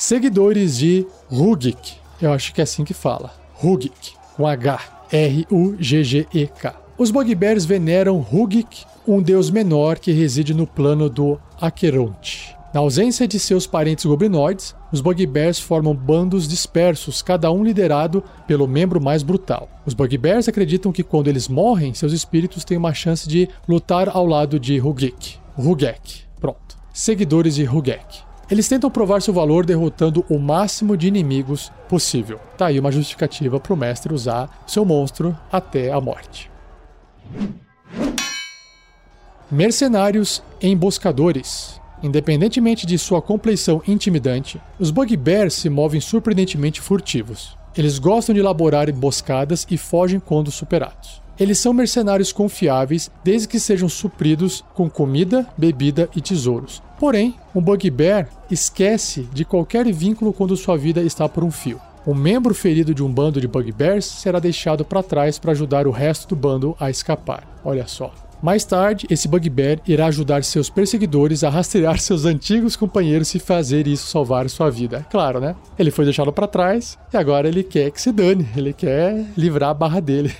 Seguidores 0.06 0.76
de 0.76 1.06
Rugik. 1.30 1.94
Eu 2.20 2.30
acho 2.30 2.52
que 2.52 2.60
é 2.60 2.64
assim 2.64 2.84
que 2.84 2.92
fala. 2.92 3.32
Rugik, 3.54 4.12
com 4.36 4.46
H. 4.46 4.78
R-U-G-G-E-K. 5.10 6.74
Os 6.98 7.10
Bugbears 7.10 7.64
veneram 7.64 8.18
Rugik, 8.18 8.84
um 9.08 9.22
deus 9.22 9.48
menor 9.48 9.98
que 9.98 10.12
reside 10.12 10.52
no 10.52 10.66
plano 10.66 11.08
do 11.08 11.40
Acheronte. 11.58 12.54
Na 12.74 12.80
ausência 12.80 13.26
de 13.26 13.38
seus 13.38 13.66
parentes 13.66 14.04
goblinoides, 14.04 14.76
os 14.92 15.00
Bugbears 15.00 15.58
formam 15.58 15.94
bandos 15.94 16.46
dispersos, 16.46 17.22
cada 17.22 17.50
um 17.50 17.64
liderado 17.64 18.22
pelo 18.46 18.68
membro 18.68 19.00
mais 19.00 19.22
brutal. 19.22 19.70
Os 19.86 19.94
Bugbears 19.94 20.48
acreditam 20.48 20.92
que 20.92 21.02
quando 21.02 21.28
eles 21.28 21.48
morrem, 21.48 21.94
seus 21.94 22.12
espíritos 22.12 22.62
têm 22.62 22.76
uma 22.76 22.92
chance 22.92 23.26
de 23.26 23.48
lutar 23.66 24.10
ao 24.10 24.26
lado 24.26 24.60
de 24.60 24.76
Rugik. 24.76 25.38
Rugek. 25.54 26.24
Pronto. 26.38 26.76
seguidores 26.92 27.54
de 27.54 27.66
Hugek. 27.66 28.33
Eles 28.50 28.68
tentam 28.68 28.90
provar 28.90 29.22
seu 29.22 29.32
valor 29.32 29.64
derrotando 29.64 30.24
o 30.28 30.38
máximo 30.38 30.96
de 30.96 31.08
inimigos 31.08 31.72
possível. 31.88 32.38
Tá 32.58 32.66
aí 32.66 32.78
uma 32.78 32.92
justificativa 32.92 33.58
para 33.58 33.72
o 33.72 33.76
mestre 33.76 34.12
usar 34.12 34.64
seu 34.66 34.84
monstro 34.84 35.36
até 35.50 35.90
a 35.90 36.00
morte. 36.00 36.50
Mercenários 39.50 40.42
emboscadores. 40.60 41.80
Independentemente 42.02 42.86
de 42.86 42.98
sua 42.98 43.22
compleição 43.22 43.82
intimidante, 43.88 44.60
os 44.78 44.90
Bugbears 44.90 45.54
se 45.54 45.70
movem 45.70 46.00
surpreendentemente 46.00 46.80
furtivos. 46.80 47.56
Eles 47.76 47.98
gostam 47.98 48.34
de 48.34 48.40
elaborar 48.40 48.90
emboscadas 48.90 49.66
e 49.70 49.78
fogem 49.78 50.20
quando 50.20 50.50
superados. 50.50 51.23
Eles 51.38 51.58
são 51.58 51.72
mercenários 51.72 52.32
confiáveis 52.32 53.10
desde 53.24 53.48
que 53.48 53.58
sejam 53.58 53.88
supridos 53.88 54.64
com 54.74 54.88
comida, 54.88 55.46
bebida 55.56 56.08
e 56.14 56.20
tesouros. 56.20 56.82
Porém, 56.98 57.34
um 57.54 57.60
Bugbear 57.60 58.28
esquece 58.50 59.28
de 59.32 59.44
qualquer 59.44 59.90
vínculo 59.92 60.32
quando 60.32 60.56
sua 60.56 60.76
vida 60.76 61.02
está 61.02 61.28
por 61.28 61.42
um 61.42 61.50
fio. 61.50 61.80
Um 62.06 62.14
membro 62.14 62.54
ferido 62.54 62.94
de 62.94 63.02
um 63.02 63.10
bando 63.10 63.40
de 63.40 63.48
Bugbears 63.48 64.04
será 64.04 64.38
deixado 64.38 64.84
para 64.84 65.02
trás 65.02 65.38
para 65.38 65.52
ajudar 65.52 65.86
o 65.86 65.90
resto 65.90 66.28
do 66.28 66.36
bando 66.36 66.76
a 66.78 66.90
escapar. 66.90 67.48
Olha 67.64 67.86
só. 67.86 68.12
Mais 68.44 68.62
tarde, 68.62 69.06
esse 69.08 69.26
Bugbear 69.26 69.80
irá 69.88 70.04
ajudar 70.04 70.44
seus 70.44 70.68
perseguidores 70.68 71.42
a 71.42 71.48
rastrear 71.48 71.98
seus 71.98 72.26
antigos 72.26 72.76
companheiros 72.76 73.34
e 73.34 73.38
fazer 73.38 73.86
isso 73.86 74.06
salvar 74.06 74.50
sua 74.50 74.70
vida. 74.70 75.06
Claro, 75.10 75.40
né? 75.40 75.56
Ele 75.78 75.90
foi 75.90 76.04
deixado 76.04 76.30
para 76.30 76.46
trás 76.46 76.98
e 77.10 77.16
agora 77.16 77.48
ele 77.48 77.64
quer 77.64 77.90
que 77.90 77.98
se 77.98 78.12
dane, 78.12 78.46
ele 78.54 78.74
quer 78.74 79.24
livrar 79.34 79.70
a 79.70 79.74
barra 79.74 79.98
dele. 79.98 80.30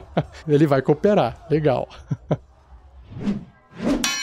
ele 0.46 0.66
vai 0.66 0.82
cooperar. 0.82 1.46
Legal. 1.50 1.88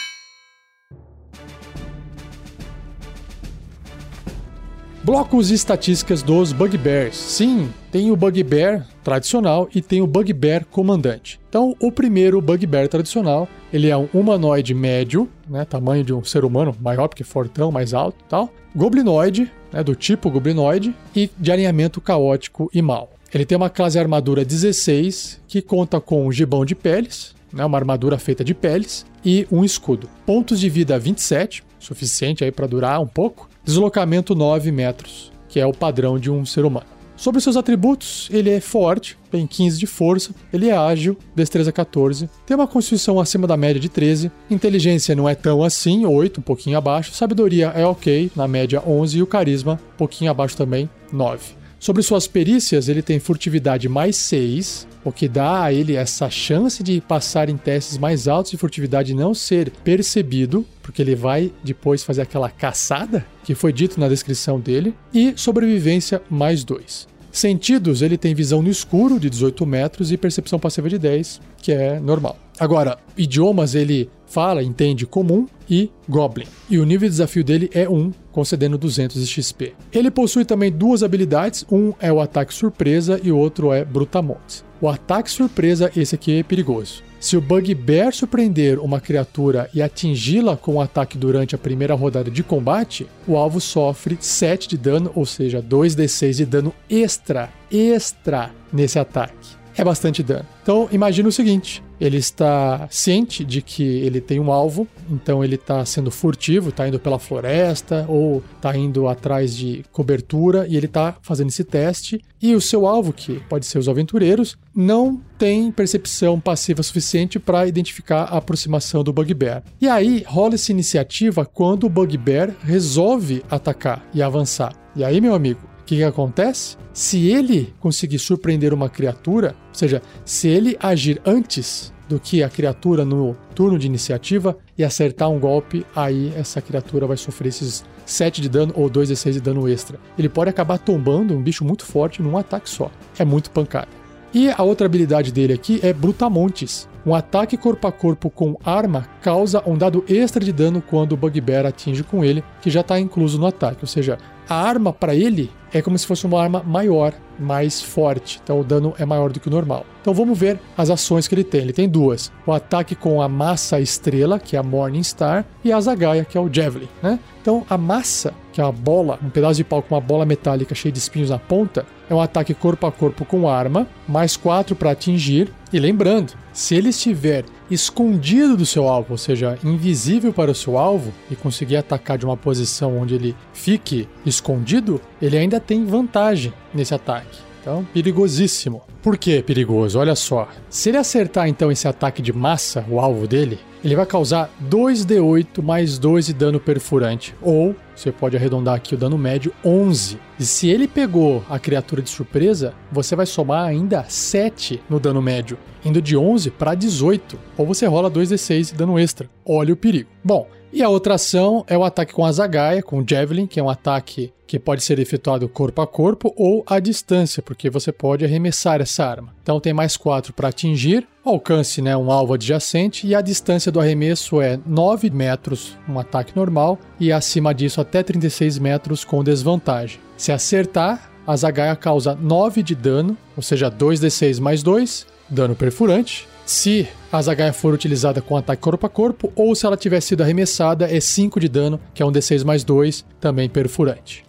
Blocos 5.04 5.50
e 5.50 5.56
estatísticas 5.56 6.22
dos 6.22 6.54
Bugbears. 6.54 7.16
Sim, 7.16 7.74
tem 7.92 8.12
o 8.12 8.16
Bugbear 8.16 8.88
tradicional 9.04 9.68
e 9.74 9.82
tem 9.82 10.00
o 10.00 10.06
Bugbear 10.06 10.64
comandante. 10.66 11.40
Então, 11.50 11.76
o 11.80 11.92
primeiro 11.92 12.40
Bugbear 12.40 12.88
tradicional, 12.88 13.50
ele 13.74 13.90
é 13.90 13.98
um 13.98 14.08
humanoide 14.14 14.76
médio, 14.76 15.28
né, 15.50 15.66
tamanho 15.66 16.04
de 16.04 16.14
um 16.14 16.24
ser 16.24 16.46
humano, 16.46 16.76
maior 16.80 17.08
porque 17.08 17.24
fortão, 17.24 17.72
mais 17.72 17.96
alto, 17.96 18.24
tal. 18.30 18.54
Goblinoide, 18.76 19.52
né, 19.74 19.84
do 19.84 19.96
tipo 19.96 20.30
goblinoide 20.30 20.96
e 21.16 21.32
de 21.36 21.52
alinhamento 21.52 22.00
caótico 22.00 22.70
e 22.72 22.80
mal. 22.80 23.10
Ele 23.34 23.44
tem 23.44 23.58
uma 23.58 23.72
classe 23.72 23.98
armadura 23.98 24.46
16, 24.46 25.42
que 25.48 25.64
conta 25.64 26.00
com 26.00 26.28
um 26.28 26.32
gibão 26.32 26.64
de 26.64 26.76
peles, 26.76 27.34
né, 27.52 27.66
uma 27.66 27.78
armadura 27.78 28.20
feita 28.20 28.44
de 28.44 28.54
peles 28.54 29.04
e 29.26 29.48
um 29.52 29.64
escudo. 29.66 30.08
Pontos 30.28 30.60
de 30.60 30.70
vida 30.70 31.00
27, 31.00 31.64
suficiente 31.80 32.44
aí 32.44 32.52
para 32.52 32.68
durar 32.68 33.02
um 33.02 33.08
pouco. 33.08 33.50
Deslocamento 33.63 34.34
9 34.34 34.71
metros, 34.71 35.32
que 35.47 35.60
é 35.60 35.65
o 35.65 35.74
padrão 35.74 36.17
de 36.17 36.32
um 36.32 36.45
ser 36.45 36.65
humano. 36.65 36.88
Sobre 37.15 37.39
seus 37.39 37.56
atributos, 37.56 38.28
ele 38.32 38.50
é 38.50 38.60
forte, 38.60 39.15
tem 39.30 39.45
15 39.45 39.78
de 39.78 39.86
força, 39.86 40.32
ele 40.52 40.69
é 40.69 40.76
ágil, 40.76 41.15
destreza 41.36 41.71
14, 41.71 42.28
tem 42.47 42.58
uma 42.58 42.65
constituição 42.65 43.19
acima 43.19 43.45
da 43.45 43.56
média 43.56 43.80
de 43.80 43.89
13, 43.89 44.32
inteligência 44.50 45.15
não 45.15 45.30
é 45.30 45.36
tão 45.36 45.63
assim, 45.63 46.04
8, 46.04 46.39
um 46.39 46.43
pouquinho 46.43 46.80
abaixo, 46.80 47.13
sabedoria 47.13 47.67
é 47.76 47.86
ok, 47.86 48.32
na 48.36 48.47
média 48.47 48.82
11 48.84 49.19
e 49.19 49.21
o 49.21 49.28
carisma, 49.28 49.80
um 49.93 49.97
pouquinho 49.97 50.32
abaixo 50.32 50.58
também, 50.58 50.89
9. 51.13 51.61
Sobre 51.82 52.04
suas 52.04 52.28
perícias, 52.28 52.88
ele 52.88 53.02
tem 53.02 53.20
furtividade 53.20 53.89
mais 53.89 54.15
6, 54.15 54.88
o 55.04 55.12
que 55.12 55.28
dá 55.28 55.63
a 55.63 55.74
ele 55.74 55.96
essa 55.96 56.30
chance 56.30 56.84
de 56.84 57.02
passar 57.02 57.50
em 57.50 57.58
testes 57.58 57.98
mais 57.98 58.28
altos 58.28 58.52
de 58.52 58.58
furtividade 58.58 59.13
e 59.13 59.15
não 59.15 59.34
ser 59.34 59.72
percebido, 59.84 60.63
porque 60.84 61.02
ele 61.02 61.15
vai 61.15 61.52
depois 61.63 62.04
fazer 62.04 62.22
aquela 62.22 62.52
caçada 62.52 63.26
que 63.44 63.56
foi 63.56 63.74
dito 63.74 64.00
na 64.00 64.08
descrição 64.08 64.60
dele, 64.60 64.94
e 65.12 65.34
sobrevivência 65.36 66.22
mais 66.30 66.63
2. 66.63 67.08
Sentidos, 67.32 68.02
ele 68.02 68.17
tem 68.17 68.36
visão 68.36 68.62
no 68.62 68.70
escuro 68.70 69.20
de 69.20 69.30
18 69.30 69.65
metros 69.65 70.12
e 70.12 70.17
percepção 70.17 70.60
passiva 70.60 70.89
de 70.89 70.98
10, 70.98 71.39
que 71.62 71.72
é 71.72 72.00
normal. 72.00 72.38
Agora, 72.60 72.98
idiomas 73.17 73.74
ele 73.74 74.10
fala, 74.28 74.62
entende 74.62 75.06
comum 75.06 75.48
e 75.70 75.89
Goblin. 76.08 76.46
E 76.70 76.78
o 76.78 76.84
nível 76.84 77.08
de 77.08 77.13
desafio 77.13 77.44
dele 77.44 77.70
é 77.74 77.88
1, 77.88 78.12
concedendo 78.32 78.78
200 78.78 79.26
de 79.26 79.28
XP. 79.28 79.74
Ele 79.91 80.12
possui 80.12 80.46
também 80.46 80.72
duas 80.72 81.04
habilidades, 81.04 81.65
um 81.72 81.94
é 82.00 82.12
o 82.12 82.20
ataque 82.20 82.54
surpresa 82.54 83.20
e 83.24 83.32
o 83.32 83.38
outro 83.38 83.72
é 83.72 83.84
Brutamontes. 83.84 84.63
O 84.80 84.89
ataque 84.89 85.32
surpresa, 85.32 85.91
esse 85.96 86.15
aqui 86.15 86.39
é 86.39 86.44
perigoso. 86.44 87.04
Se 87.22 87.38
o 87.38 87.42
Bugbear 87.42 88.12
surpreender 88.12 88.80
uma 88.80 89.00
criatura 89.00 89.70
e 89.76 89.82
atingi-la 89.82 90.58
com 90.58 90.74
um 90.74 90.82
ataque 90.82 91.20
durante 91.20 91.54
a 91.54 91.58
primeira 91.58 91.94
rodada 91.94 92.32
de 92.32 92.42
combate, 92.42 93.06
o 93.28 93.38
alvo 93.38 93.62
sofre 93.62 94.18
7 94.20 94.68
de 94.68 94.76
dano, 94.76 95.12
ou 95.14 95.24
seja, 95.24 95.62
2d6 95.62 96.34
de 96.34 96.46
dano 96.48 96.74
extra, 96.90 97.52
extra 97.72 98.52
nesse 98.74 98.98
ataque 98.98 99.61
é 99.78 99.84
bastante 99.84 100.22
dano. 100.24 100.46
Então, 100.62 100.88
imagina 100.92 101.30
o 101.30 101.32
seguinte: 101.32 101.84
ele 102.00 102.18
está 102.18 102.88
ciente 102.90 103.46
de 103.46 103.62
que 103.62 103.84
ele 103.84 104.20
tem 104.20 104.40
um 104.40 104.52
alvo, 104.52 104.88
então 105.10 105.44
ele 105.44 105.56
está 105.56 105.86
sendo 105.86 106.10
furtivo, 106.10 106.70
está 106.70 106.88
indo 106.88 107.00
pela 107.00 107.20
floresta 107.20 108.06
ou 108.08 108.44
está 108.56 108.76
indo 108.76 109.08
atrás 109.08 109.56
de 109.56 109.84
cobertura 109.92 110.66
e 110.68 110.76
ele 110.76 110.88
está 110.88 111.16
fazendo 111.22 111.50
esse 111.50 111.64
teste. 111.64 112.20
E 112.42 112.56
o 112.56 112.62
seu 112.62 112.88
alvo, 112.88 113.14
que 113.14 113.40
pode 113.48 113.68
ser 113.68 113.78
os 113.78 113.88
aventureiros, 113.88 114.58
não 114.76 115.22
tem 115.38 115.72
percepção 115.72 116.40
passiva 116.40 116.82
suficiente 116.82 117.38
para 117.38 117.68
identificar 117.68 118.24
a 118.24 118.38
aproximação 118.38 119.04
do 119.04 119.14
Bugbear. 119.14 119.64
E 119.80 119.88
aí 119.88 120.24
rola 120.26 120.56
essa 120.56 120.72
iniciativa 120.72 121.46
quando 121.46 121.84
o 121.86 121.90
Bugbear 121.90 122.56
resolve 122.64 123.44
atacar 123.50 124.04
e 124.12 124.24
avançar. 124.24 124.74
E 124.96 125.04
aí, 125.04 125.22
meu 125.22 125.34
amigo, 125.34 125.71
que, 125.92 125.98
que 125.98 126.04
acontece? 126.04 126.78
Se 126.94 127.30
ele 127.30 127.74
conseguir 127.82 128.18
surpreender 128.18 128.74
uma 128.74 128.90
criatura, 128.90 129.56
ou 129.68 129.76
seja, 129.76 130.02
se 130.24 130.48
ele 130.48 130.78
agir 130.80 131.22
antes 131.26 131.92
do 132.08 132.18
que 132.18 132.42
a 132.42 132.50
criatura 132.50 133.04
no 133.04 133.36
turno 133.54 133.78
de 133.78 133.88
iniciativa 133.88 134.58
e 134.78 134.86
acertar 134.86 135.30
um 135.30 135.40
golpe, 135.40 135.86
aí 135.94 136.32
essa 136.36 136.62
criatura 136.62 137.06
vai 137.06 137.18
sofrer 137.18 137.50
esses 137.50 137.84
7 138.06 138.42
de 138.42 138.48
dano 138.48 138.74
ou 138.76 138.90
2 138.90 139.10
de 139.10 139.16
6 139.18 139.36
de 139.36 139.42
dano 139.42 139.68
extra. 139.68 140.00
Ele 140.18 140.30
pode 140.30 140.50
acabar 140.50 140.78
tombando 140.78 141.34
um 141.34 141.42
bicho 141.42 141.66
muito 141.66 141.86
forte 141.86 142.22
num 142.22 142.38
ataque 142.38 142.70
só. 142.70 142.90
É 143.20 143.26
muito 143.26 143.52
pancada. 143.52 143.90
E 144.34 144.50
a 144.50 144.64
outra 144.64 144.86
habilidade 144.86 145.30
dele 145.30 145.54
aqui 145.54 145.82
é 145.84 145.92
Brutamontes. 145.92 146.88
Um 147.06 147.14
ataque 147.14 147.58
corpo 147.58 147.88
a 147.88 147.92
corpo 147.92 148.30
com 148.30 148.58
arma 148.64 149.10
causa 149.22 149.62
um 149.68 149.78
dado 149.78 150.06
extra 150.08 150.44
de 150.44 150.54
dano 150.54 150.82
quando 150.82 151.14
o 151.14 151.18
Bugbear 151.18 151.66
atinge 151.66 152.04
com 152.04 152.24
ele, 152.24 152.44
que 152.62 152.70
já 152.70 152.80
está 152.80 152.98
incluso 152.98 153.38
no 153.40 153.48
ataque. 153.48 153.80
Ou 153.82 153.88
seja, 153.88 154.18
a 154.52 154.54
arma 154.54 154.92
para 154.92 155.16
ele 155.16 155.50
é 155.74 155.82
como 155.82 155.98
se 155.98 156.06
fosse 156.06 156.26
uma 156.26 156.42
arma 156.42 156.62
maior, 156.62 157.14
mais 157.40 157.82
forte. 157.82 158.42
Então 158.44 158.60
o 158.60 158.66
dano 158.66 158.94
é 159.00 159.06
maior 159.06 159.32
do 159.32 159.40
que 159.40 159.48
o 159.48 159.52
normal. 159.52 159.86
Então 160.02 160.14
vamos 160.14 160.38
ver 160.38 160.60
as 160.78 160.90
ações 160.90 161.26
que 161.26 161.34
ele 161.34 161.46
tem. 161.46 161.62
Ele 161.62 161.72
tem 161.72 161.88
duas: 161.88 162.30
o 162.46 162.52
ataque 162.52 162.94
com 162.94 163.22
a 163.22 163.30
massa 163.30 163.80
estrela, 163.80 164.38
que 164.38 164.58
é 164.58 164.60
a 164.60 164.64
Morning 164.64 165.04
Star, 165.04 165.46
e 165.64 165.72
a 165.72 165.80
Zagaia, 165.80 166.26
que 166.26 166.38
é 166.38 166.42
o 166.42 166.54
Javelin. 166.54 166.90
Né? 167.02 167.18
Então 167.42 167.66
a 167.70 167.78
massa, 167.78 168.34
que 168.52 168.60
é 168.60 168.64
a 168.64 168.72
bola, 168.74 169.18
um 169.24 169.30
pedaço 169.30 169.56
de 169.56 169.64
pau 169.64 169.82
com 169.82 169.96
uma 169.96 170.02
bola 170.02 170.26
metálica 170.26 170.76
cheia 170.76 170.92
de 170.92 171.00
espinhos 171.00 171.30
na 171.30 171.40
ponta, 171.40 171.86
é 172.10 172.14
um 172.14 172.20
ataque 172.20 172.54
corpo 172.54 172.86
a 172.86 172.92
corpo 172.92 173.24
com 173.24 173.48
arma, 173.48 173.88
mais 174.06 174.36
4 174.36 174.76
para 174.76 174.92
atingir. 174.92 175.50
E 175.72 175.80
lembrando, 175.80 176.34
se 176.52 176.76
ele 176.76 176.90
estiver 176.90 177.46
escondido 177.72 178.58
do 178.58 178.66
seu 178.66 178.88
alvo, 178.88 179.14
ou 179.14 179.18
seja, 179.18 179.58
invisível 179.64 180.34
para 180.34 180.52
o 180.52 180.56
seu 180.56 180.78
alvo, 180.78 181.14
e 181.30 181.36
conseguir 181.36 181.78
atacar 181.78 182.18
de 182.18 182.26
uma 182.26 182.38
posição 182.38 182.98
onde 183.00 183.16
ele 183.16 183.36
fique 183.54 184.08
escondido, 184.26 185.00
ele 185.22 185.38
ainda 185.38 185.60
tem 185.60 185.86
vantagem 185.86 186.54
nesse 186.74 186.94
ataque. 186.94 187.40
Então, 187.62 187.88
perigosíssimo. 187.94 188.82
Por 189.04 189.18
que 189.18 189.42
perigoso? 189.44 190.00
Olha 190.00 190.16
só. 190.16 190.48
Se 190.70 190.90
ele 190.90 190.98
acertar 190.98 191.48
então 191.48 191.72
esse 191.72 191.88
ataque 191.88 192.22
de 192.22 192.34
massa, 192.34 192.86
o 192.90 193.00
alvo 193.00 193.28
dele, 193.28 193.60
ele 193.84 193.96
vai 193.96 194.06
causar 194.06 194.50
2d8 194.70 195.62
mais 195.62 195.98
2 195.98 196.28
de 196.28 196.34
dano 196.34 196.60
perfurante, 196.60 197.36
ou 197.42 197.76
você 198.02 198.12
pode 198.12 198.36
arredondar 198.36 198.76
aqui 198.76 198.96
o 198.96 198.98
dano 198.98 199.18
médio 199.18 199.54
11. 199.64 200.18
E 200.40 200.44
se 200.44 200.68
ele 200.68 200.88
pegou 200.88 201.44
a 201.48 201.60
criatura 201.60 202.02
de 202.02 202.10
surpresa, 202.10 202.74
você 202.92 203.16
vai 203.16 203.26
somar 203.26 203.66
ainda 203.66 204.04
7 204.08 204.82
no 204.90 205.00
dano 205.00 205.22
médio, 205.22 205.58
indo 205.86 206.02
de 206.02 206.18
11 206.18 206.50
para 206.52 206.74
18, 206.74 207.38
ou 207.56 207.66
você 207.66 207.86
rola 207.86 208.10
2d6 208.10 208.72
de 208.72 208.74
dano 208.74 208.98
extra. 208.98 209.30
Olha 209.46 209.74
o 209.74 209.78
perigo. 209.78 210.10
Bom, 210.24 210.48
e 210.74 210.82
a 210.82 210.90
outra 210.90 211.16
ação 211.16 211.66
é 211.68 211.78
o 211.78 211.84
ataque 211.84 212.14
com 212.14 212.26
a 212.26 212.32
Zagaia, 212.32 212.82
com 212.82 213.00
o 213.00 213.06
Javelin, 213.08 213.48
que 213.48 213.60
é 213.60 213.64
um 213.64 213.70
ataque 213.70 214.32
que 214.48 214.60
pode 214.60 214.84
ser 214.84 215.00
efetuado 215.00 215.48
corpo 215.48 215.82
a 215.82 215.88
corpo 215.88 216.34
ou 216.36 216.64
à 216.68 216.80
distância, 216.80 217.42
porque 217.42 217.70
você 217.70 217.92
pode 217.92 218.26
arremessar 218.26 218.82
essa 218.82 219.06
arma. 219.06 219.34
Então 219.42 219.62
tem 219.62 219.74
mais 219.74 219.96
4 219.96 220.34
para 220.34 220.50
atingir, 220.50 221.08
alcance 221.24 221.82
né, 221.82 221.96
um 221.96 222.12
alvo 222.12 222.34
adjacente 222.34 223.08
e 223.08 223.16
a 223.16 223.22
distância 223.22 223.72
do 223.72 223.80
arremesso 223.80 224.42
é 224.42 224.60
9 224.66 225.10
metros, 225.10 225.78
um 225.88 225.98
ataque 225.98 226.36
normal, 226.36 226.78
e 227.00 227.14
acima 227.14 227.54
disso 227.54 227.80
até 227.80 228.04
36 228.04 228.60
metros 228.60 229.06
com 229.06 229.24
desvantagem. 229.24 230.02
Se 230.18 230.32
acertar, 230.34 231.10
a 231.26 231.36
Zagaia 231.36 231.76
causa 231.76 232.14
9 232.14 232.62
de 232.62 232.76
dano, 232.76 233.18
ou 233.38 233.44
seja, 233.44 233.72
2d6 233.72 234.40
mais 234.40 234.62
2, 234.62 235.08
dano 235.30 235.56
perfurante, 235.56 236.28
se 236.52 236.88
a 237.12 237.22
Zagaia 237.22 237.54
for 237.54 237.74
utilizada 237.74 238.22
com 238.22 238.36
ataque 238.36 238.62
corpo 238.62 238.86
a 238.86 238.90
corpo, 238.90 239.32
ou 239.36 239.56
se 239.56 239.66
ela 239.66 239.78
tiver 239.78 240.02
sido 240.02 240.22
arremessada, 240.22 240.86
é 240.86 241.00
5 241.00 241.40
de 241.40 241.48
dano, 241.48 241.80
que 241.94 242.04
é 242.04 242.06
um 242.06 242.12
D6 242.12 242.44
mais 242.44 242.64
2, 242.64 243.06
também 243.20 243.50
perfurante. 243.50 244.26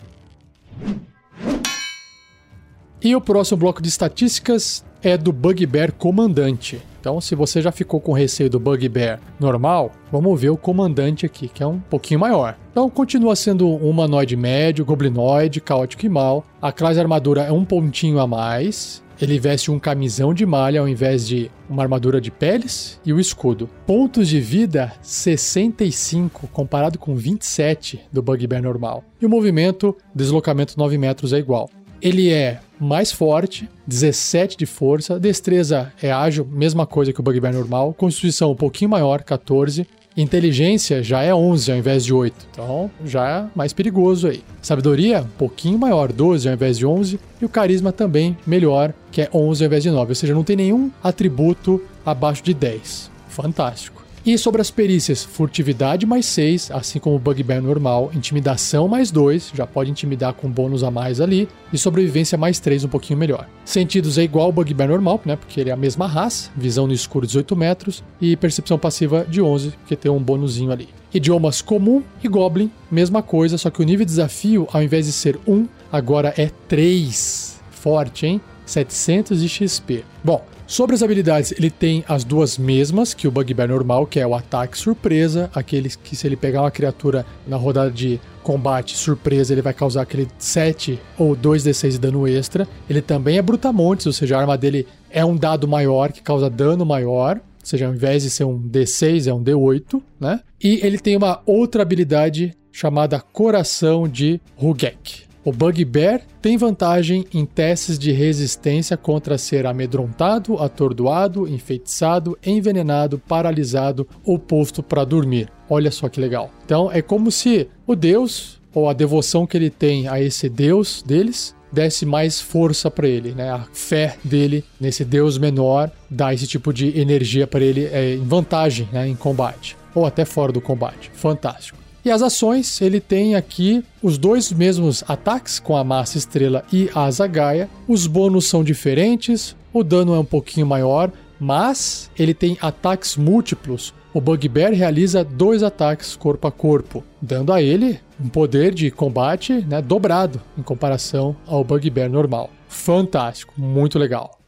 E 3.03 3.17
o 3.17 3.21
próximo 3.21 3.59
bloco 3.59 3.83
de 3.83 3.89
estatísticas 3.89 4.85
é 5.03 5.19
do 5.19 5.33
Bugbear 5.33 5.93
Comandante. 5.93 6.81
Então, 7.01 7.21
se 7.21 7.35
você 7.35 7.61
já 7.61 7.73
ficou 7.73 8.01
com 8.01 8.13
receio 8.13 8.49
do 8.49 8.61
Bugbear 8.61 9.19
normal, 9.41 9.91
vamos 10.13 10.41
ver 10.41 10.51
o 10.51 10.57
Comandante 10.57 11.27
aqui, 11.27 11.49
que 11.49 11.65
é 11.65 11.67
um 11.67 11.81
pouquinho 11.81 12.21
maior. 12.21 12.57
Então, 12.71 12.89
continua 12.89 13.35
sendo 13.35 13.67
um 13.67 13.91
humanoide 13.91 14.37
médio, 14.37 14.85
goblinoide, 14.85 15.61
caótico 15.61 16.07
e 16.07 16.09
mal. 16.09 16.45
A 16.63 16.71
classe 16.71 17.01
armadura 17.01 17.43
é 17.43 17.51
um 17.51 17.65
pontinho 17.65 18.21
a 18.21 18.27
mais. 18.29 19.03
Ele 19.23 19.39
veste 19.39 19.71
um 19.71 19.79
camisão 19.79 20.35
de 20.35 20.45
malha 20.45 20.81
ao 20.81 20.89
invés 20.89 21.25
de 21.25 21.49
uma 21.71 21.85
armadura 21.85 22.21
de 22.21 22.29
peles 22.29 23.01
e 23.07 23.13
o 23.13 23.21
escudo. 23.21 23.71
Pontos 23.87 24.27
de 24.27 24.41
vida 24.41 24.93
65 25.01 26.49
comparado 26.49 26.99
com 26.99 27.15
27 27.15 28.01
do 28.11 28.21
Bugbear 28.21 28.61
normal. 28.61 29.05
E 29.21 29.25
o 29.25 29.29
movimento, 29.29 29.97
deslocamento 30.13 30.77
9 30.77 30.99
metros 30.99 31.33
é 31.33 31.39
igual. 31.39 31.71
Ele 32.03 32.33
é 32.33 32.59
mais 32.81 33.13
forte, 33.13 33.69
17 33.87 34.57
de 34.57 34.67
força, 34.67 35.21
destreza 35.21 35.93
é 36.03 36.11
ágil, 36.11 36.45
mesma 36.45 36.85
coisa 36.85 37.13
que 37.13 37.21
o 37.21 37.23
Bugbear 37.23 37.55
normal, 37.55 37.95
constituição 37.95 38.51
um 38.51 38.57
pouquinho 38.57 38.91
maior, 38.91 39.23
14, 39.23 39.87
inteligência 40.17 41.03
já 41.03 41.23
é 41.23 41.35
11 41.35 41.73
ao 41.73 41.79
invés 41.79 42.05
de 42.05 42.13
8, 42.13 42.35
então 42.53 42.91
já 43.05 43.29
é 43.29 43.45
mais 43.55 43.73
perigoso 43.73 44.29
aí. 44.29 44.43
Sabedoria, 44.61 45.21
um 45.21 45.39
pouquinho 45.39 45.79
maior, 45.79 46.13
12 46.13 46.49
ao 46.49 46.55
invés 46.55 46.79
de 46.79 46.87
11, 46.87 47.19
e 47.41 47.45
o 47.45 47.49
carisma 47.49 47.93
também 47.93 48.37
melhor, 48.47 48.93
que 49.11 49.23
é 49.23 49.29
11 49.33 49.65
ao 49.65 49.67
invés 49.67 49.83
de 49.83 49.91
9, 49.91 50.11
ou 50.11 50.15
seja, 50.15 50.35
não 50.35 50.45
tem 50.45 50.57
nenhum 50.57 50.91
atributo 51.03 51.83
abaixo 52.05 52.43
de 52.43 52.55
10. 52.55 53.11
Fantástico. 53.29 54.02
E 54.25 54.39
sobre 54.39 54.61
as 54.61 54.71
perícias, 54.71 55.25
furtividade 55.25 56.07
mais 56.07 56.27
6, 56.27 56.71
assim 56.71 57.01
como 57.01 57.17
o 57.17 57.19
bugbear 57.19 57.61
normal, 57.61 58.13
intimidação 58.15 58.87
mais 58.87 59.11
2, 59.11 59.51
já 59.53 59.67
pode 59.67 59.91
intimidar 59.91 60.33
com 60.33 60.49
bônus 60.49 60.85
a 60.85 60.93
mais 60.93 61.21
ali, 61.21 61.49
e 61.73 61.77
sobrevivência 61.77 62.39
mais 62.39 62.61
3, 62.61 62.85
um 62.85 62.89
pouquinho 62.89 63.19
melhor. 63.19 63.49
Sentidos 63.65 64.19
é 64.19 64.23
igual 64.23 64.47
ao 64.47 64.53
bugbear 64.53 64.89
normal, 64.89 65.21
né, 65.25 65.35
porque 65.35 65.61
ele 65.61 65.71
é 65.71 65.73
a 65.73 65.77
mesma 65.77 66.07
raça, 66.07 66.51
visão 66.57 66.87
no 66.87 66.93
escuro 66.93 67.27
18 67.27 67.57
metros, 67.57 68.05
e 68.21 68.37
percepção 68.37 68.79
passiva 68.79 69.27
de 69.29 69.43
11, 69.43 69.71
porque 69.71 69.97
tem 69.97 70.09
um 70.09 70.23
bônusinho 70.23 70.71
ali. 70.71 70.89
Idiomas 71.13 71.61
comum 71.61 72.01
e 72.23 72.29
goblin, 72.29 72.71
mesma 72.89 73.25
coisa, 73.25 73.59
só 73.59 73.71
que 73.71 73.83
o 73.83 73.85
nível 73.85 74.07
de 74.07 74.11
desafio, 74.11 74.69
ao 74.73 74.85
invés 74.85 75.07
de 75.07 75.13
ser 75.13 75.37
1, 75.49 75.67
agora 75.91 76.33
é 76.37 76.49
3. 76.69 77.61
Forte, 77.73 78.27
hein? 78.27 78.41
700 78.65 79.41
de 79.41 79.49
XP. 79.49 80.05
Bom, 80.23 80.45
Sobre 80.73 80.95
as 80.95 81.03
habilidades, 81.03 81.53
ele 81.53 81.71
tem 81.71 82.03
as 82.09 82.25
duas 82.25 82.57
mesmas 82.57 83.13
que 83.13 83.29
o 83.29 83.31
Bugbear 83.31 83.69
normal, 83.69 84.07
que 84.07 84.19
é 84.19 84.27
o 84.27 84.35
ataque 84.35 84.79
surpresa, 84.79 85.51
aquele 85.55 85.91
que 85.91 86.17
se 86.17 86.27
ele 86.27 86.35
pegar 86.35 86.63
uma 86.63 86.71
criatura 86.71 87.27
na 87.47 87.59
rodada 87.59 87.91
de 87.91 88.19
combate 88.43 88.97
surpresa, 88.97 89.53
ele 89.53 89.61
vai 89.61 89.75
causar 89.75 90.01
aquele 90.01 90.27
7 90.39 90.99
ou 91.19 91.37
2d6 91.37 91.91
de 91.91 91.99
dano 91.99 92.27
extra. 92.27 92.67
Ele 92.89 93.03
também 93.03 93.37
é 93.37 93.43
brutamontes, 93.43 94.07
ou 94.07 94.15
seja, 94.15 94.39
a 94.39 94.41
arma 94.41 94.57
dele 94.57 94.87
é 95.11 95.23
um 95.23 95.37
dado 95.37 95.69
maior 95.69 96.11
que 96.11 96.23
causa 96.23 96.49
dano 96.49 96.87
maior. 96.87 97.37
Ou 97.37 97.67
seja, 97.67 97.87
ao 97.87 97.93
invés 97.93 98.23
de 98.23 98.31
ser 98.31 98.45
um 98.45 98.59
D6, 98.59 99.27
é 99.27 99.35
um 99.35 99.45
D8, 99.45 100.03
né? 100.19 100.41
E 100.59 100.81
ele 100.83 100.99
tem 100.99 101.19
uma 101.19 101.43
outra 101.45 101.83
habilidade 101.83 102.57
chamada 102.73 103.21
Coração 103.21 104.09
de 104.09 104.41
Rugek. 104.57 105.32
O 105.45 105.51
Bugbear 105.51 106.23
tem 106.41 106.57
vantagem 106.57 107.25
em 107.35 107.45
testes 107.45 107.99
de 107.99 108.13
resistência 108.13 108.97
contra 108.97 109.37
ser 109.37 109.67
amedrontado, 109.67 110.57
atordoado, 110.59 111.49
enfeitiçado, 111.49 112.39
envenenado, 112.47 113.19
paralisado 113.19 114.07
ou 114.25 114.39
posto 114.39 114.83
para 114.83 115.05
dormir. 115.05 115.49
Olha 115.69 115.91
só 115.91 116.09
que 116.09 116.21
legal. 116.21 116.51
Então 116.65 116.91
é 116.93 117.03
como 117.03 117.31
se 117.31 117.69
o 117.87 117.97
deus 117.97 118.61
ou 118.73 118.89
a 118.89 118.93
devoção 118.93 119.47
que 119.47 119.57
ele 119.57 119.71
tem 119.71 120.07
a 120.07 120.21
esse 120.21 120.49
deus 120.49 121.03
deles 121.03 121.55
desse 121.73 122.05
mais 122.05 122.41
força 122.41 122.91
para 122.91 123.09
ele, 123.09 123.33
né? 123.33 123.51
A 123.51 123.67
fé 123.73 124.17
dele 124.23 124.63
nesse 124.79 125.05
deus 125.05 125.39
menor 125.39 125.91
dá 126.09 126.33
esse 126.33 126.47
tipo 126.47 126.73
de 126.73 126.99
energia 126.99 127.47
para 127.47 127.65
ele 127.65 127.87
é, 127.87 128.15
em 128.15 128.25
vantagem, 128.25 128.89
né? 128.93 129.09
Em 129.09 129.17
combate 129.17 129.77
ou 129.95 130.07
até 130.07 130.25
fora 130.25 130.53
do 130.53 130.61
combate. 130.61 131.11
Fantástico. 131.13 131.82
E 132.05 132.11
as 132.11 132.21
ações, 132.21 132.81
ele 132.81 133.01
tem 133.01 133.37
aqui 133.37 133.85
os 134.03 134.19
dois 134.19 134.51
mesmos 134.53 135.05
ataques 135.07 135.61
com 135.61 135.77
a 135.77 135.85
massa 135.85 136.19
estrela 136.19 136.65
e 136.73 136.91
a 136.95 137.05
asa 137.05 137.27
gaia. 137.29 137.71
Os 137.87 138.09
bônus 138.09 138.47
são 138.47 138.65
diferentes, 138.65 139.55
o 139.73 139.85
dano 139.85 140.15
é 140.15 140.19
um 140.19 140.25
pouquinho 140.25 140.67
maior, 140.67 141.13
mas 141.39 142.11
ele 142.19 142.35
tem 142.35 142.59
ataques 142.61 143.17
múltiplos. 143.17 143.95
O 144.13 144.21
Bugbear 144.21 144.73
realiza 144.73 145.25
dois 145.25 145.63
ataques 145.63 146.17
corpo 146.17 146.47
a 146.47 146.53
corpo, 146.53 147.05
dando 147.21 147.53
a 147.53 147.63
ele 147.63 148.01
um 148.21 148.29
poder 148.29 148.75
de 148.75 148.91
combate 148.91 149.65
né, 149.67 149.81
dobrado 149.81 150.41
em 150.59 150.63
comparação 150.63 151.37
ao 151.47 151.63
Bugbear 151.63 152.11
normal. 152.11 152.51
Fantástico, 152.69 153.55
muito 153.57 153.99
legal. 153.99 154.39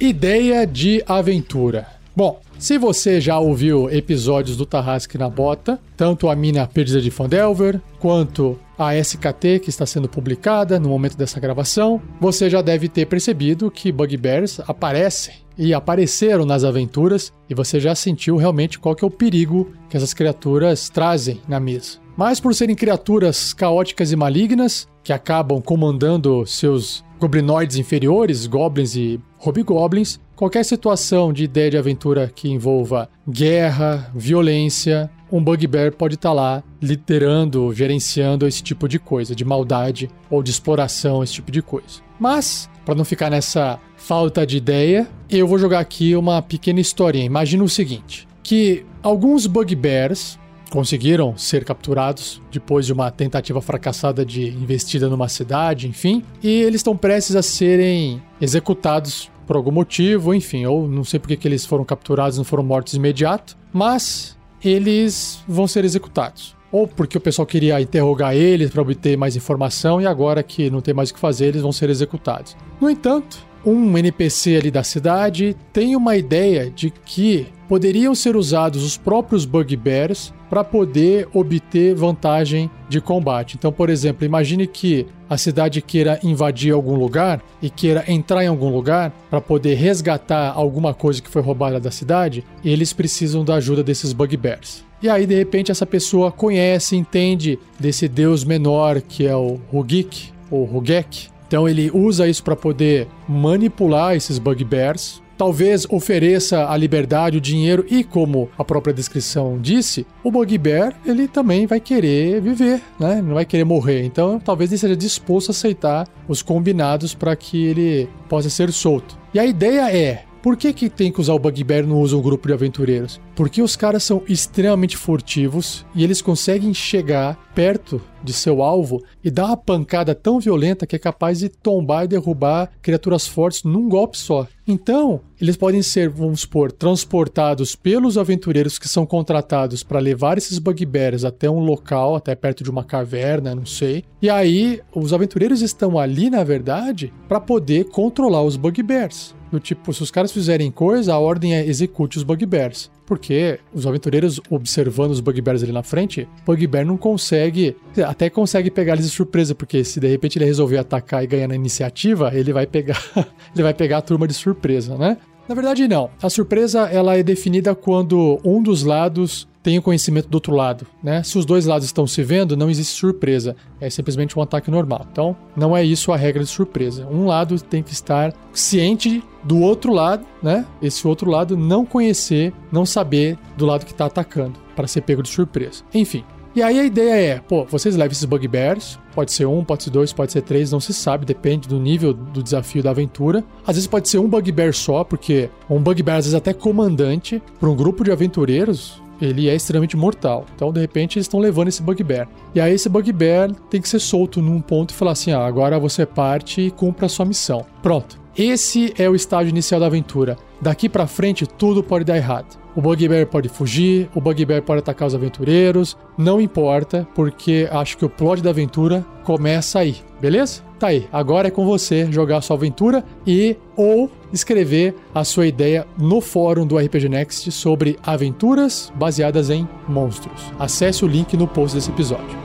Ideia 0.00 0.66
de 0.66 1.02
aventura. 1.06 1.86
Bom, 2.14 2.40
se 2.62 2.78
você 2.78 3.20
já 3.20 3.40
ouviu 3.40 3.90
episódios 3.90 4.56
do 4.56 4.64
Tarrasque 4.64 5.18
na 5.18 5.28
Bota, 5.28 5.80
tanto 5.96 6.28
a 6.28 6.36
Mina 6.36 6.64
Perdida 6.64 7.00
de 7.00 7.10
Fandelver, 7.10 7.80
quanto 7.98 8.56
a 8.78 8.96
SKT 8.96 9.58
que 9.60 9.68
está 9.68 9.84
sendo 9.84 10.08
publicada 10.08 10.78
no 10.78 10.88
momento 10.88 11.16
dessa 11.16 11.40
gravação, 11.40 12.00
você 12.20 12.48
já 12.48 12.62
deve 12.62 12.88
ter 12.88 13.06
percebido 13.06 13.68
que 13.68 13.90
Bugbears 13.90 14.60
aparecem 14.60 15.34
e 15.58 15.74
apareceram 15.74 16.46
nas 16.46 16.62
aventuras 16.62 17.32
e 17.50 17.54
você 17.54 17.80
já 17.80 17.96
sentiu 17.96 18.36
realmente 18.36 18.78
qual 18.78 18.94
que 18.94 19.04
é 19.04 19.08
o 19.08 19.10
perigo 19.10 19.72
que 19.90 19.96
essas 19.96 20.14
criaturas 20.14 20.88
trazem 20.88 21.40
na 21.48 21.58
mesa. 21.58 21.98
Mas 22.16 22.38
por 22.38 22.54
serem 22.54 22.76
criaturas 22.76 23.52
caóticas 23.52 24.12
e 24.12 24.16
malignas, 24.16 24.86
que 25.02 25.12
acabam 25.12 25.60
comandando 25.60 26.46
seus 26.46 27.04
goblinoides 27.18 27.76
inferiores, 27.76 28.46
goblins 28.46 28.94
e 28.94 29.20
hobgoblins, 29.38 30.20
Qualquer 30.42 30.64
situação 30.64 31.32
de 31.32 31.44
ideia 31.44 31.70
de 31.70 31.78
aventura 31.78 32.28
que 32.34 32.50
envolva 32.50 33.08
guerra, 33.30 34.10
violência, 34.12 35.08
um 35.30 35.40
bugbear 35.40 35.92
pode 35.92 36.16
estar 36.16 36.30
tá 36.30 36.34
lá 36.34 36.64
liderando, 36.82 37.72
gerenciando 37.72 38.44
esse 38.44 38.60
tipo 38.60 38.88
de 38.88 38.98
coisa, 38.98 39.36
de 39.36 39.44
maldade 39.44 40.10
ou 40.28 40.42
de 40.42 40.50
exploração, 40.50 41.22
esse 41.22 41.34
tipo 41.34 41.52
de 41.52 41.62
coisa. 41.62 42.00
Mas, 42.18 42.68
para 42.84 42.96
não 42.96 43.04
ficar 43.04 43.30
nessa 43.30 43.78
falta 43.96 44.44
de 44.44 44.56
ideia, 44.56 45.08
eu 45.30 45.46
vou 45.46 45.60
jogar 45.60 45.78
aqui 45.78 46.16
uma 46.16 46.42
pequena 46.42 46.80
historinha. 46.80 47.24
Imagina 47.24 47.62
o 47.62 47.68
seguinte: 47.68 48.26
que 48.42 48.84
alguns 49.00 49.46
bugbears 49.46 50.40
conseguiram 50.72 51.36
ser 51.36 51.64
capturados 51.64 52.42
depois 52.50 52.84
de 52.84 52.92
uma 52.92 53.12
tentativa 53.12 53.60
fracassada 53.60 54.24
de 54.24 54.48
investida 54.48 55.08
numa 55.08 55.28
cidade, 55.28 55.86
enfim, 55.86 56.24
e 56.42 56.48
eles 56.48 56.80
estão 56.80 56.96
prestes 56.96 57.36
a 57.36 57.42
serem 57.42 58.20
executados 58.40 59.30
por 59.52 59.56
algum 59.56 59.70
motivo, 59.70 60.32
enfim, 60.32 60.64
ou 60.64 60.88
não 60.88 61.04
sei 61.04 61.20
porque 61.20 61.36
que 61.36 61.46
eles 61.46 61.66
foram 61.66 61.84
capturados 61.84 62.38
não 62.38 62.44
foram 62.44 62.62
mortos 62.62 62.94
imediato, 62.94 63.54
mas 63.70 64.34
eles 64.64 65.44
vão 65.46 65.68
ser 65.68 65.84
executados. 65.84 66.56
Ou 66.70 66.88
porque 66.88 67.18
o 67.18 67.20
pessoal 67.20 67.44
queria 67.44 67.78
interrogar 67.78 68.34
eles 68.34 68.70
para 68.70 68.80
obter 68.80 69.14
mais 69.14 69.36
informação 69.36 70.00
e 70.00 70.06
agora 70.06 70.42
que 70.42 70.70
não 70.70 70.80
tem 70.80 70.94
mais 70.94 71.10
o 71.10 71.14
que 71.14 71.20
fazer, 71.20 71.48
eles 71.48 71.60
vão 71.60 71.70
ser 71.70 71.90
executados. 71.90 72.56
No 72.80 72.88
entanto, 72.88 73.46
um 73.64 73.96
NPC 73.96 74.56
ali 74.56 74.70
da 74.70 74.82
cidade 74.82 75.56
tem 75.72 75.94
uma 75.96 76.16
ideia 76.16 76.70
de 76.70 76.90
que 76.90 77.46
poderiam 77.68 78.14
ser 78.14 78.36
usados 78.36 78.82
os 78.82 78.96
próprios 78.96 79.44
bugbears 79.44 80.32
para 80.50 80.62
poder 80.62 81.26
obter 81.32 81.94
vantagem 81.94 82.70
de 82.86 83.00
combate. 83.00 83.56
Então, 83.56 83.72
por 83.72 83.88
exemplo, 83.88 84.26
imagine 84.26 84.66
que 84.66 85.06
a 85.30 85.38
cidade 85.38 85.80
queira 85.80 86.20
invadir 86.22 86.74
algum 86.74 86.94
lugar 86.94 87.42
e 87.62 87.70
queira 87.70 88.04
entrar 88.06 88.44
em 88.44 88.48
algum 88.48 88.68
lugar 88.68 89.10
para 89.30 89.40
poder 89.40 89.74
resgatar 89.76 90.52
alguma 90.54 90.92
coisa 90.92 91.22
que 91.22 91.30
foi 91.30 91.40
roubada 91.40 91.80
da 91.80 91.90
cidade, 91.90 92.44
eles 92.62 92.92
precisam 92.92 93.42
da 93.42 93.54
ajuda 93.54 93.82
desses 93.82 94.12
bugbears. 94.12 94.84
E 95.02 95.08
aí, 95.08 95.24
de 95.24 95.34
repente, 95.34 95.70
essa 95.70 95.86
pessoa 95.86 96.30
conhece, 96.30 96.94
entende 96.94 97.58
desse 97.80 98.06
deus 98.06 98.44
menor 98.44 99.00
que 99.00 99.26
é 99.26 99.34
o 99.34 99.58
Rugik, 99.72 100.30
ou 100.50 100.64
Rugek, 100.64 101.31
então 101.52 101.68
ele 101.68 101.90
usa 101.92 102.26
isso 102.26 102.42
para 102.42 102.56
poder 102.56 103.06
manipular 103.28 104.16
esses 104.16 104.38
bugbears. 104.38 105.20
Talvez 105.36 105.86
ofereça 105.90 106.66
a 106.66 106.74
liberdade, 106.78 107.36
o 107.36 107.40
dinheiro 107.42 107.84
e, 107.90 108.02
como 108.02 108.48
a 108.56 108.64
própria 108.64 108.94
descrição 108.94 109.58
disse, 109.60 110.06
o 110.24 110.30
bugbear 110.30 110.94
ele 111.04 111.28
também 111.28 111.66
vai 111.66 111.78
querer 111.78 112.40
viver, 112.40 112.80
né? 112.98 113.20
Não 113.20 113.34
vai 113.34 113.44
querer 113.44 113.64
morrer. 113.64 114.02
Então, 114.02 114.40
talvez 114.40 114.70
ele 114.70 114.78
seja 114.78 114.96
disposto 114.96 115.50
a 115.50 115.52
aceitar 115.52 116.08
os 116.26 116.40
combinados 116.40 117.12
para 117.12 117.36
que 117.36 117.66
ele 117.66 118.08
possa 118.30 118.48
ser 118.48 118.72
solto. 118.72 119.18
E 119.34 119.38
a 119.38 119.44
ideia 119.44 119.94
é 119.94 120.24
Por 120.42 120.56
que, 120.56 120.72
que 120.72 120.90
tem 120.90 121.12
que 121.12 121.20
usar 121.20 121.34
o 121.34 121.38
Bugbear 121.38 121.84
e 121.84 121.86
não 121.86 122.00
usa 122.00 122.16
um 122.16 122.20
grupo 122.20 122.48
de 122.48 122.52
aventureiros? 122.52 123.20
Porque 123.36 123.62
os 123.62 123.76
caras 123.76 124.02
são 124.02 124.24
extremamente 124.28 124.96
furtivos 124.96 125.86
e 125.94 126.02
eles 126.02 126.20
conseguem 126.20 126.74
chegar 126.74 127.38
perto 127.54 128.02
de 128.24 128.32
seu 128.32 128.60
alvo 128.60 129.00
e 129.22 129.30
dar 129.30 129.46
uma 129.46 129.56
pancada 129.56 130.16
tão 130.16 130.40
violenta 130.40 130.84
que 130.84 130.96
é 130.96 130.98
capaz 130.98 131.38
de 131.38 131.48
tombar 131.48 132.04
e 132.04 132.08
derrubar 132.08 132.70
criaturas 132.82 133.24
fortes 133.24 133.62
num 133.62 133.88
golpe 133.88 134.18
só. 134.18 134.48
Então, 134.66 135.20
eles 135.40 135.56
podem 135.56 135.80
ser, 135.80 136.08
vamos 136.08 136.40
supor, 136.40 136.72
transportados 136.72 137.76
pelos 137.76 138.18
aventureiros 138.18 138.80
que 138.80 138.88
são 138.88 139.06
contratados 139.06 139.84
para 139.84 140.00
levar 140.00 140.38
esses 140.38 140.58
bugbears 140.58 141.24
até 141.24 141.48
um 141.48 141.60
local, 141.60 142.16
até 142.16 142.34
perto 142.34 142.64
de 142.64 142.70
uma 142.70 142.82
caverna, 142.82 143.54
não 143.54 143.66
sei. 143.66 144.04
E 144.20 144.28
aí, 144.28 144.80
os 144.92 145.12
aventureiros 145.12 145.62
estão 145.62 146.00
ali, 146.00 146.28
na 146.28 146.42
verdade, 146.42 147.12
para 147.28 147.40
poder 147.40 147.84
controlar 147.84 148.42
os 148.42 148.56
bugbears. 148.56 149.40
Do 149.52 149.60
tipo, 149.60 149.92
se 149.92 150.02
os 150.02 150.10
caras 150.10 150.32
fizerem 150.32 150.70
coisa, 150.70 151.12
a 151.12 151.18
ordem 151.18 151.54
é 151.54 151.64
execute 151.64 152.16
os 152.16 152.24
bugbears 152.24 152.90
porque 153.12 153.58
os 153.74 153.86
aventureiros 153.86 154.40
observando 154.48 155.10
os 155.10 155.20
bugbears 155.20 155.62
ali 155.62 155.70
na 155.70 155.82
frente, 155.82 156.26
bugbear 156.46 156.86
não 156.86 156.96
consegue, 156.96 157.76
até 158.06 158.30
consegue 158.30 158.70
pegar 158.70 158.94
eles 158.94 159.04
de 159.04 159.10
surpresa, 159.10 159.54
porque 159.54 159.84
se 159.84 160.00
de 160.00 160.06
repente 160.06 160.38
ele 160.38 160.46
resolver 160.46 160.78
atacar 160.78 161.22
e 161.22 161.26
ganhar 161.26 161.46
na 161.46 161.54
iniciativa, 161.54 162.30
ele 162.34 162.54
vai 162.54 162.66
pegar, 162.66 162.98
ele 163.54 163.62
vai 163.62 163.74
pegar 163.74 163.98
a 163.98 164.00
turma 164.00 164.26
de 164.26 164.32
surpresa, 164.32 164.96
né? 164.96 165.18
Na 165.48 165.54
verdade 165.54 165.88
não. 165.88 166.10
A 166.22 166.30
surpresa 166.30 166.82
ela 166.82 167.16
é 167.16 167.22
definida 167.22 167.74
quando 167.74 168.40
um 168.44 168.62
dos 168.62 168.82
lados 168.84 169.48
tem 169.62 169.78
o 169.78 169.82
conhecimento 169.82 170.28
do 170.28 170.34
outro 170.34 170.54
lado, 170.54 170.86
né? 171.02 171.22
Se 171.22 171.38
os 171.38 171.46
dois 171.46 171.66
lados 171.66 171.86
estão 171.86 172.06
se 172.06 172.22
vendo, 172.22 172.56
não 172.56 172.68
existe 172.68 172.94
surpresa, 172.94 173.54
é 173.80 173.88
simplesmente 173.88 174.36
um 174.36 174.42
ataque 174.42 174.70
normal. 174.70 175.06
Então, 175.10 175.36
não 175.56 175.76
é 175.76 175.84
isso 175.84 176.10
a 176.10 176.16
regra 176.16 176.42
de 176.42 176.50
surpresa. 176.50 177.06
Um 177.06 177.26
lado 177.26 177.60
tem 177.60 177.82
que 177.82 177.92
estar 177.92 178.32
ciente 178.52 179.22
do 179.44 179.60
outro 179.60 179.92
lado, 179.92 180.26
né? 180.42 180.66
Esse 180.80 181.06
outro 181.06 181.30
lado 181.30 181.56
não 181.56 181.86
conhecer, 181.86 182.52
não 182.72 182.84
saber 182.84 183.38
do 183.56 183.64
lado 183.64 183.86
que 183.86 183.92
está 183.92 184.06
atacando, 184.06 184.58
para 184.74 184.88
ser 184.88 185.02
pego 185.02 185.22
de 185.22 185.28
surpresa. 185.28 185.84
Enfim. 185.94 186.24
E 186.54 186.62
aí 186.62 186.78
a 186.78 186.84
ideia 186.84 187.14
é, 187.14 187.38
pô, 187.40 187.64
vocês 187.64 187.96
levam 187.96 188.12
esses 188.12 188.26
bugbears, 188.26 188.98
pode 189.14 189.32
ser 189.32 189.46
um, 189.46 189.64
pode 189.64 189.84
ser 189.84 189.90
dois, 189.90 190.12
pode 190.12 190.32
ser 190.32 190.42
três, 190.42 190.70
não 190.70 190.80
se 190.80 190.92
sabe, 190.92 191.24
depende 191.24 191.66
do 191.66 191.80
nível 191.80 192.12
do 192.12 192.42
desafio 192.42 192.82
da 192.82 192.90
aventura. 192.90 193.42
Às 193.66 193.76
vezes 193.76 193.86
pode 193.86 194.08
ser 194.08 194.18
um 194.18 194.28
bugbear 194.28 194.74
só, 194.74 195.02
porque 195.02 195.48
um 195.68 195.80
bugbear 195.80 196.18
às 196.18 196.26
vezes 196.26 196.34
até 196.34 196.52
comandante 196.52 197.42
para 197.58 197.70
um 197.70 197.74
grupo 197.74 198.04
de 198.04 198.12
aventureiros, 198.12 199.02
ele 199.18 199.48
é 199.48 199.54
extremamente 199.54 199.96
mortal. 199.96 200.44
Então, 200.54 200.72
de 200.72 200.80
repente, 200.80 201.16
eles 201.16 201.24
estão 201.24 201.40
levando 201.40 201.68
esse 201.68 201.82
bugbear. 201.82 202.28
E 202.54 202.60
aí, 202.60 202.74
esse 202.74 202.88
bugbear 202.88 203.50
tem 203.70 203.80
que 203.80 203.88
ser 203.88 204.00
solto 204.00 204.42
num 204.42 204.60
ponto 204.60 204.90
e 204.90 204.94
falar 204.94 205.12
assim: 205.12 205.32
ah, 205.32 205.46
agora 205.46 205.78
você 205.78 206.04
parte 206.04 206.60
e 206.60 206.70
cumpra 206.70 207.06
a 207.06 207.08
sua 207.08 207.24
missão. 207.24 207.64
Pronto. 207.82 208.20
Esse 208.36 208.94
é 208.98 209.08
o 209.08 209.14
estágio 209.14 209.50
inicial 209.50 209.78
da 209.78 209.86
aventura. 209.86 210.38
Daqui 210.60 210.88
para 210.88 211.06
frente, 211.06 211.46
tudo 211.46 211.82
pode 211.82 212.04
dar 212.04 212.16
errado. 212.16 212.61
O 212.74 212.80
Bugbear 212.80 213.26
pode 213.26 213.48
fugir, 213.48 214.08
o 214.14 214.20
Bugbear 214.20 214.62
pode 214.62 214.80
atacar 214.80 215.06
os 215.06 215.14
aventureiros, 215.14 215.96
não 216.16 216.40
importa, 216.40 217.06
porque 217.14 217.68
acho 217.70 217.96
que 217.98 218.04
o 218.04 218.08
plot 218.08 218.42
da 218.42 218.50
aventura 218.50 219.04
começa 219.24 219.78
aí, 219.78 219.96
beleza? 220.20 220.62
Tá 220.78 220.88
aí, 220.88 221.06
agora 221.12 221.48
é 221.48 221.50
com 221.50 221.64
você 221.64 222.10
jogar 222.10 222.38
a 222.38 222.40
sua 222.40 222.56
aventura 222.56 223.04
e 223.26 223.56
ou 223.76 224.10
escrever 224.32 224.96
a 225.14 225.22
sua 225.22 225.46
ideia 225.46 225.86
no 225.96 226.20
fórum 226.20 226.66
do 226.66 226.76
RPG 226.76 227.08
Next 227.08 227.52
sobre 227.52 227.98
aventuras 228.02 228.92
baseadas 228.96 229.50
em 229.50 229.68
monstros. 229.86 230.50
Acesse 230.58 231.04
o 231.04 231.08
link 231.08 231.36
no 231.36 231.46
post 231.46 231.76
desse 231.76 231.90
episódio. 231.90 232.41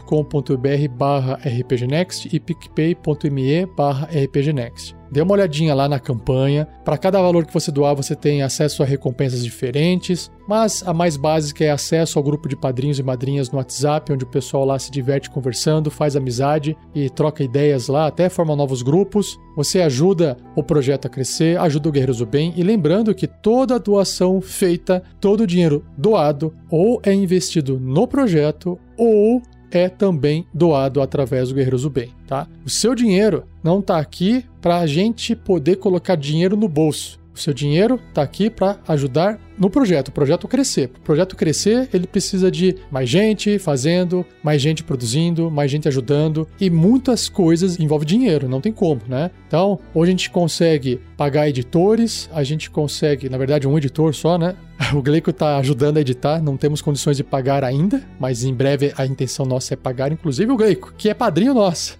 barra 0.97 1.37
rpgnext 1.43 2.33
e 2.33 2.39
picpay.me 2.39 3.65
barra 3.65 4.07
rpgnext. 4.07 4.95
Dê 5.11 5.21
uma 5.21 5.33
olhadinha 5.33 5.73
lá 5.73 5.87
na 5.87 5.99
campanha. 5.99 6.67
Para 6.83 6.97
cada 6.97 7.21
valor 7.21 7.45
que 7.45 7.53
você 7.53 7.71
doar, 7.71 7.95
você 7.95 8.15
tem 8.15 8.41
acesso 8.41 8.83
a 8.83 8.85
recompensas 8.85 9.43
diferentes, 9.43 10.29
mas 10.47 10.83
a 10.85 10.93
mais 10.93 11.15
básica 11.15 11.63
é 11.63 11.71
acesso 11.71 12.19
ao 12.19 12.23
grupo 12.23 12.49
de 12.49 12.57
padrinhos 12.57 12.99
e 12.99 13.03
madrinhas 13.03 13.49
no 13.49 13.57
WhatsApp, 13.57 14.11
onde 14.11 14.25
o 14.25 14.27
pessoal 14.27 14.65
lá 14.65 14.77
se 14.77 14.91
diverte 14.97 15.29
conversando, 15.29 15.91
faz 15.91 16.15
amizade 16.15 16.75
e 16.93 17.07
troca 17.09 17.43
ideias 17.43 17.87
lá, 17.87 18.07
até 18.07 18.29
forma 18.29 18.55
novos 18.55 18.81
grupos. 18.81 19.37
Você 19.55 19.81
ajuda 19.81 20.35
o 20.55 20.63
projeto 20.63 21.05
a 21.05 21.09
crescer, 21.09 21.59
ajuda 21.59 21.89
o 21.89 21.91
Guerreiros 21.91 22.17
do 22.17 22.25
Bem 22.25 22.51
e 22.55 22.63
lembrando 22.63 23.13
que 23.13 23.27
toda 23.27 23.79
doação 23.79 24.41
feita, 24.41 25.03
todo 25.21 25.41
o 25.41 25.47
dinheiro 25.47 25.85
doado 25.95 26.53
ou 26.69 26.99
é 27.03 27.13
investido 27.13 27.79
no 27.79 28.07
projeto 28.07 28.79
ou 28.97 29.41
é 29.69 29.87
também 29.87 30.47
doado 30.53 31.01
através 31.01 31.49
do 31.49 31.55
Guerreiros 31.55 31.83
do 31.83 31.89
Bem, 31.89 32.09
tá? 32.25 32.47
O 32.65 32.69
seu 32.69 32.95
dinheiro 32.95 33.43
não 33.63 33.79
está 33.79 33.99
aqui 33.99 34.43
para 34.61 34.79
a 34.79 34.87
gente 34.87 35.35
poder 35.35 35.75
colocar 35.75 36.15
dinheiro 36.15 36.57
no 36.57 36.67
bolso. 36.67 37.19
O 37.35 37.39
seu 37.39 37.53
dinheiro 37.53 37.99
está 38.09 38.23
aqui 38.23 38.49
para 38.49 38.79
ajudar 38.87 39.39
no 39.57 39.69
projeto, 39.69 40.09
o 40.09 40.11
projeto 40.11 40.47
crescer. 40.47 40.91
O 40.97 41.01
projeto 41.01 41.35
crescer, 41.35 41.89
ele 41.93 42.07
precisa 42.07 42.51
de 42.51 42.75
mais 42.91 43.09
gente 43.09 43.57
fazendo, 43.57 44.25
mais 44.43 44.61
gente 44.61 44.83
produzindo, 44.83 45.49
mais 45.49 45.71
gente 45.71 45.87
ajudando 45.87 46.47
e 46.59 46.69
muitas 46.69 47.27
coisas 47.27 47.79
envolvem 47.79 48.07
dinheiro, 48.07 48.47
não 48.47 48.61
tem 48.61 48.71
como, 48.71 49.01
né? 49.07 49.31
Então, 49.47 49.79
hoje 49.93 50.09
a 50.09 50.11
gente 50.11 50.29
consegue 50.29 50.99
pagar 51.15 51.49
editores, 51.49 52.29
a 52.33 52.43
gente 52.43 52.69
consegue, 52.69 53.29
na 53.29 53.37
verdade, 53.37 53.67
um 53.67 53.77
editor 53.77 54.13
só, 54.13 54.37
né? 54.37 54.55
O 54.93 55.01
Gleico 55.01 55.31
está 55.31 55.57
ajudando 55.57 55.97
a 55.97 56.01
editar, 56.01 56.41
não 56.41 56.55
temos 56.55 56.81
condições 56.81 57.17
de 57.17 57.23
pagar 57.23 57.63
ainda, 57.63 58.01
mas 58.19 58.43
em 58.43 58.53
breve 58.53 58.93
a 58.95 59.05
intenção 59.05 59.45
nossa 59.45 59.73
é 59.73 59.77
pagar, 59.77 60.11
inclusive 60.11 60.51
o 60.51 60.55
Gleico, 60.55 60.93
que 60.97 61.09
é 61.09 61.13
padrinho 61.13 61.53
nosso. 61.53 61.99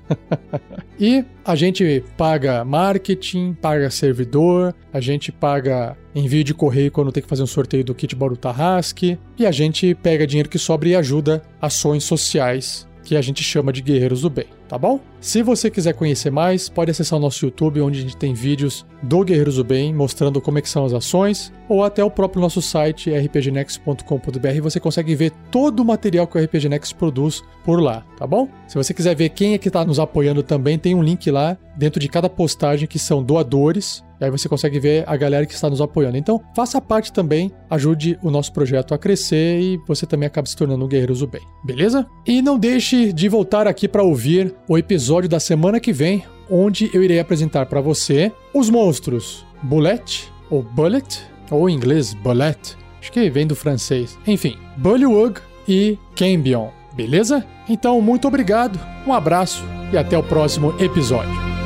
e 0.99 1.25
a 1.43 1.55
gente 1.55 2.03
paga 2.15 2.63
marketing, 2.63 3.53
paga 3.53 3.89
servidor, 3.89 4.75
a 4.93 4.99
gente 4.99 5.31
paga 5.31 5.97
envio 6.17 6.43
de 6.43 6.53
correio 6.53 6.91
quando 6.91 7.11
tem 7.11 7.21
que 7.21 7.29
fazer 7.29 7.43
um 7.43 7.47
sorteio 7.47 7.83
do 7.83 7.93
kit 7.93 8.15
Bauru 8.15 8.35
Tarrasque, 8.35 9.17
e 9.37 9.45
a 9.45 9.51
gente 9.51 9.95
pega 9.95 10.25
dinheiro 10.25 10.49
que 10.49 10.57
sobra 10.57 10.89
e 10.89 10.95
ajuda 10.95 11.41
ações 11.61 12.03
sociais 12.03 12.87
que 13.03 13.15
a 13.15 13.21
gente 13.21 13.41
chama 13.43 13.71
de 13.71 13.81
Guerreiros 13.81 14.21
do 14.21 14.29
Bem, 14.29 14.47
tá 14.67 14.77
bom? 14.77 14.99
Se 15.19 15.41
você 15.41 15.69
quiser 15.69 15.93
conhecer 15.93 16.31
mais, 16.31 16.69
pode 16.69 16.91
acessar 16.91 17.17
o 17.17 17.21
nosso 17.21 17.43
YouTube, 17.43 17.81
onde 17.81 17.99
a 17.99 18.01
gente 18.03 18.15
tem 18.15 18.33
vídeos 18.33 18.85
do 19.01 19.23
Guerreiros 19.23 19.55
do 19.55 19.63
Bem, 19.63 19.93
mostrando 19.93 20.39
como 20.39 20.59
é 20.59 20.61
são 20.63 20.85
as 20.85 20.93
ações, 20.93 21.51
ou 21.69 21.83
até 21.83 22.03
o 22.03 22.11
próprio 22.11 22.41
nosso 22.41 22.61
site, 22.61 23.09
rpgnext.com.br, 23.09 24.61
você 24.61 24.79
consegue 24.79 25.15
ver 25.15 25.31
todo 25.51 25.79
o 25.79 25.85
material 25.85 26.27
que 26.27 26.37
o 26.37 26.43
RPG 26.43 26.69
Next 26.69 26.95
produz 26.95 27.43
por 27.63 27.81
lá, 27.81 28.05
tá 28.17 28.27
bom? 28.27 28.47
Se 28.67 28.75
você 28.75 28.93
quiser 28.93 29.15
ver 29.15 29.29
quem 29.29 29.53
é 29.53 29.57
que 29.57 29.69
está 29.69 29.83
nos 29.85 29.99
apoiando 29.99 30.43
também, 30.43 30.77
tem 30.77 30.95
um 30.95 31.03
link 31.03 31.29
lá 31.31 31.57
dentro 31.77 31.99
de 31.99 32.07
cada 32.07 32.29
postagem 32.29 32.87
que 32.87 32.97
são 32.97 33.23
doadores, 33.23 34.03
e 34.19 34.25
aí 34.25 34.31
você 34.31 34.49
consegue 34.49 34.79
ver 34.79 35.03
a 35.07 35.15
galera 35.15 35.45
que 35.45 35.53
está 35.53 35.69
nos 35.69 35.79
apoiando. 35.79 36.17
Então, 36.17 36.41
faça 36.55 36.81
parte 36.81 37.13
também, 37.13 37.51
ajude 37.69 38.17
o 38.23 38.31
nosso 38.31 38.51
projeto 38.51 38.93
a 38.93 38.97
crescer 38.97 39.59
e 39.59 39.77
você 39.87 40.05
também 40.05 40.25
acaba 40.25 40.47
se 40.47 40.55
tornando 40.55 40.83
um 40.83 40.87
guerreiro 40.87 41.13
do 41.13 41.27
bem, 41.27 41.41
beleza? 41.63 42.07
E 42.25 42.41
não 42.41 42.57
deixe 42.57 43.13
de 43.13 43.29
voltar 43.29 43.67
aqui 43.67 43.87
para 43.87 44.03
ouvir 44.03 44.55
o 44.67 44.77
episódio 45.07 45.29
da 45.29 45.39
semana 45.39 45.79
que 45.79 45.93
vem, 45.93 46.25
onde 46.49 46.91
eu 46.93 47.01
irei 47.01 47.17
apresentar 47.17 47.65
para 47.67 47.79
você 47.79 48.29
os 48.53 48.69
monstros 48.69 49.45
Bullet 49.63 50.29
ou 50.49 50.61
Bullet, 50.61 51.23
ou 51.49 51.69
em 51.69 51.75
inglês 51.75 52.13
Bullet, 52.13 52.75
acho 52.99 53.09
que 53.09 53.29
vem 53.29 53.47
do 53.47 53.55
francês. 53.55 54.19
Enfim, 54.27 54.57
Bullywug 54.75 55.39
e 55.65 55.97
Cambion, 56.13 56.71
beleza? 56.93 57.45
Então, 57.69 58.01
muito 58.01 58.27
obrigado, 58.27 58.77
um 59.07 59.13
abraço 59.13 59.63
e 59.93 59.97
até 59.97 60.17
o 60.17 60.23
próximo 60.23 60.75
episódio. 60.77 61.56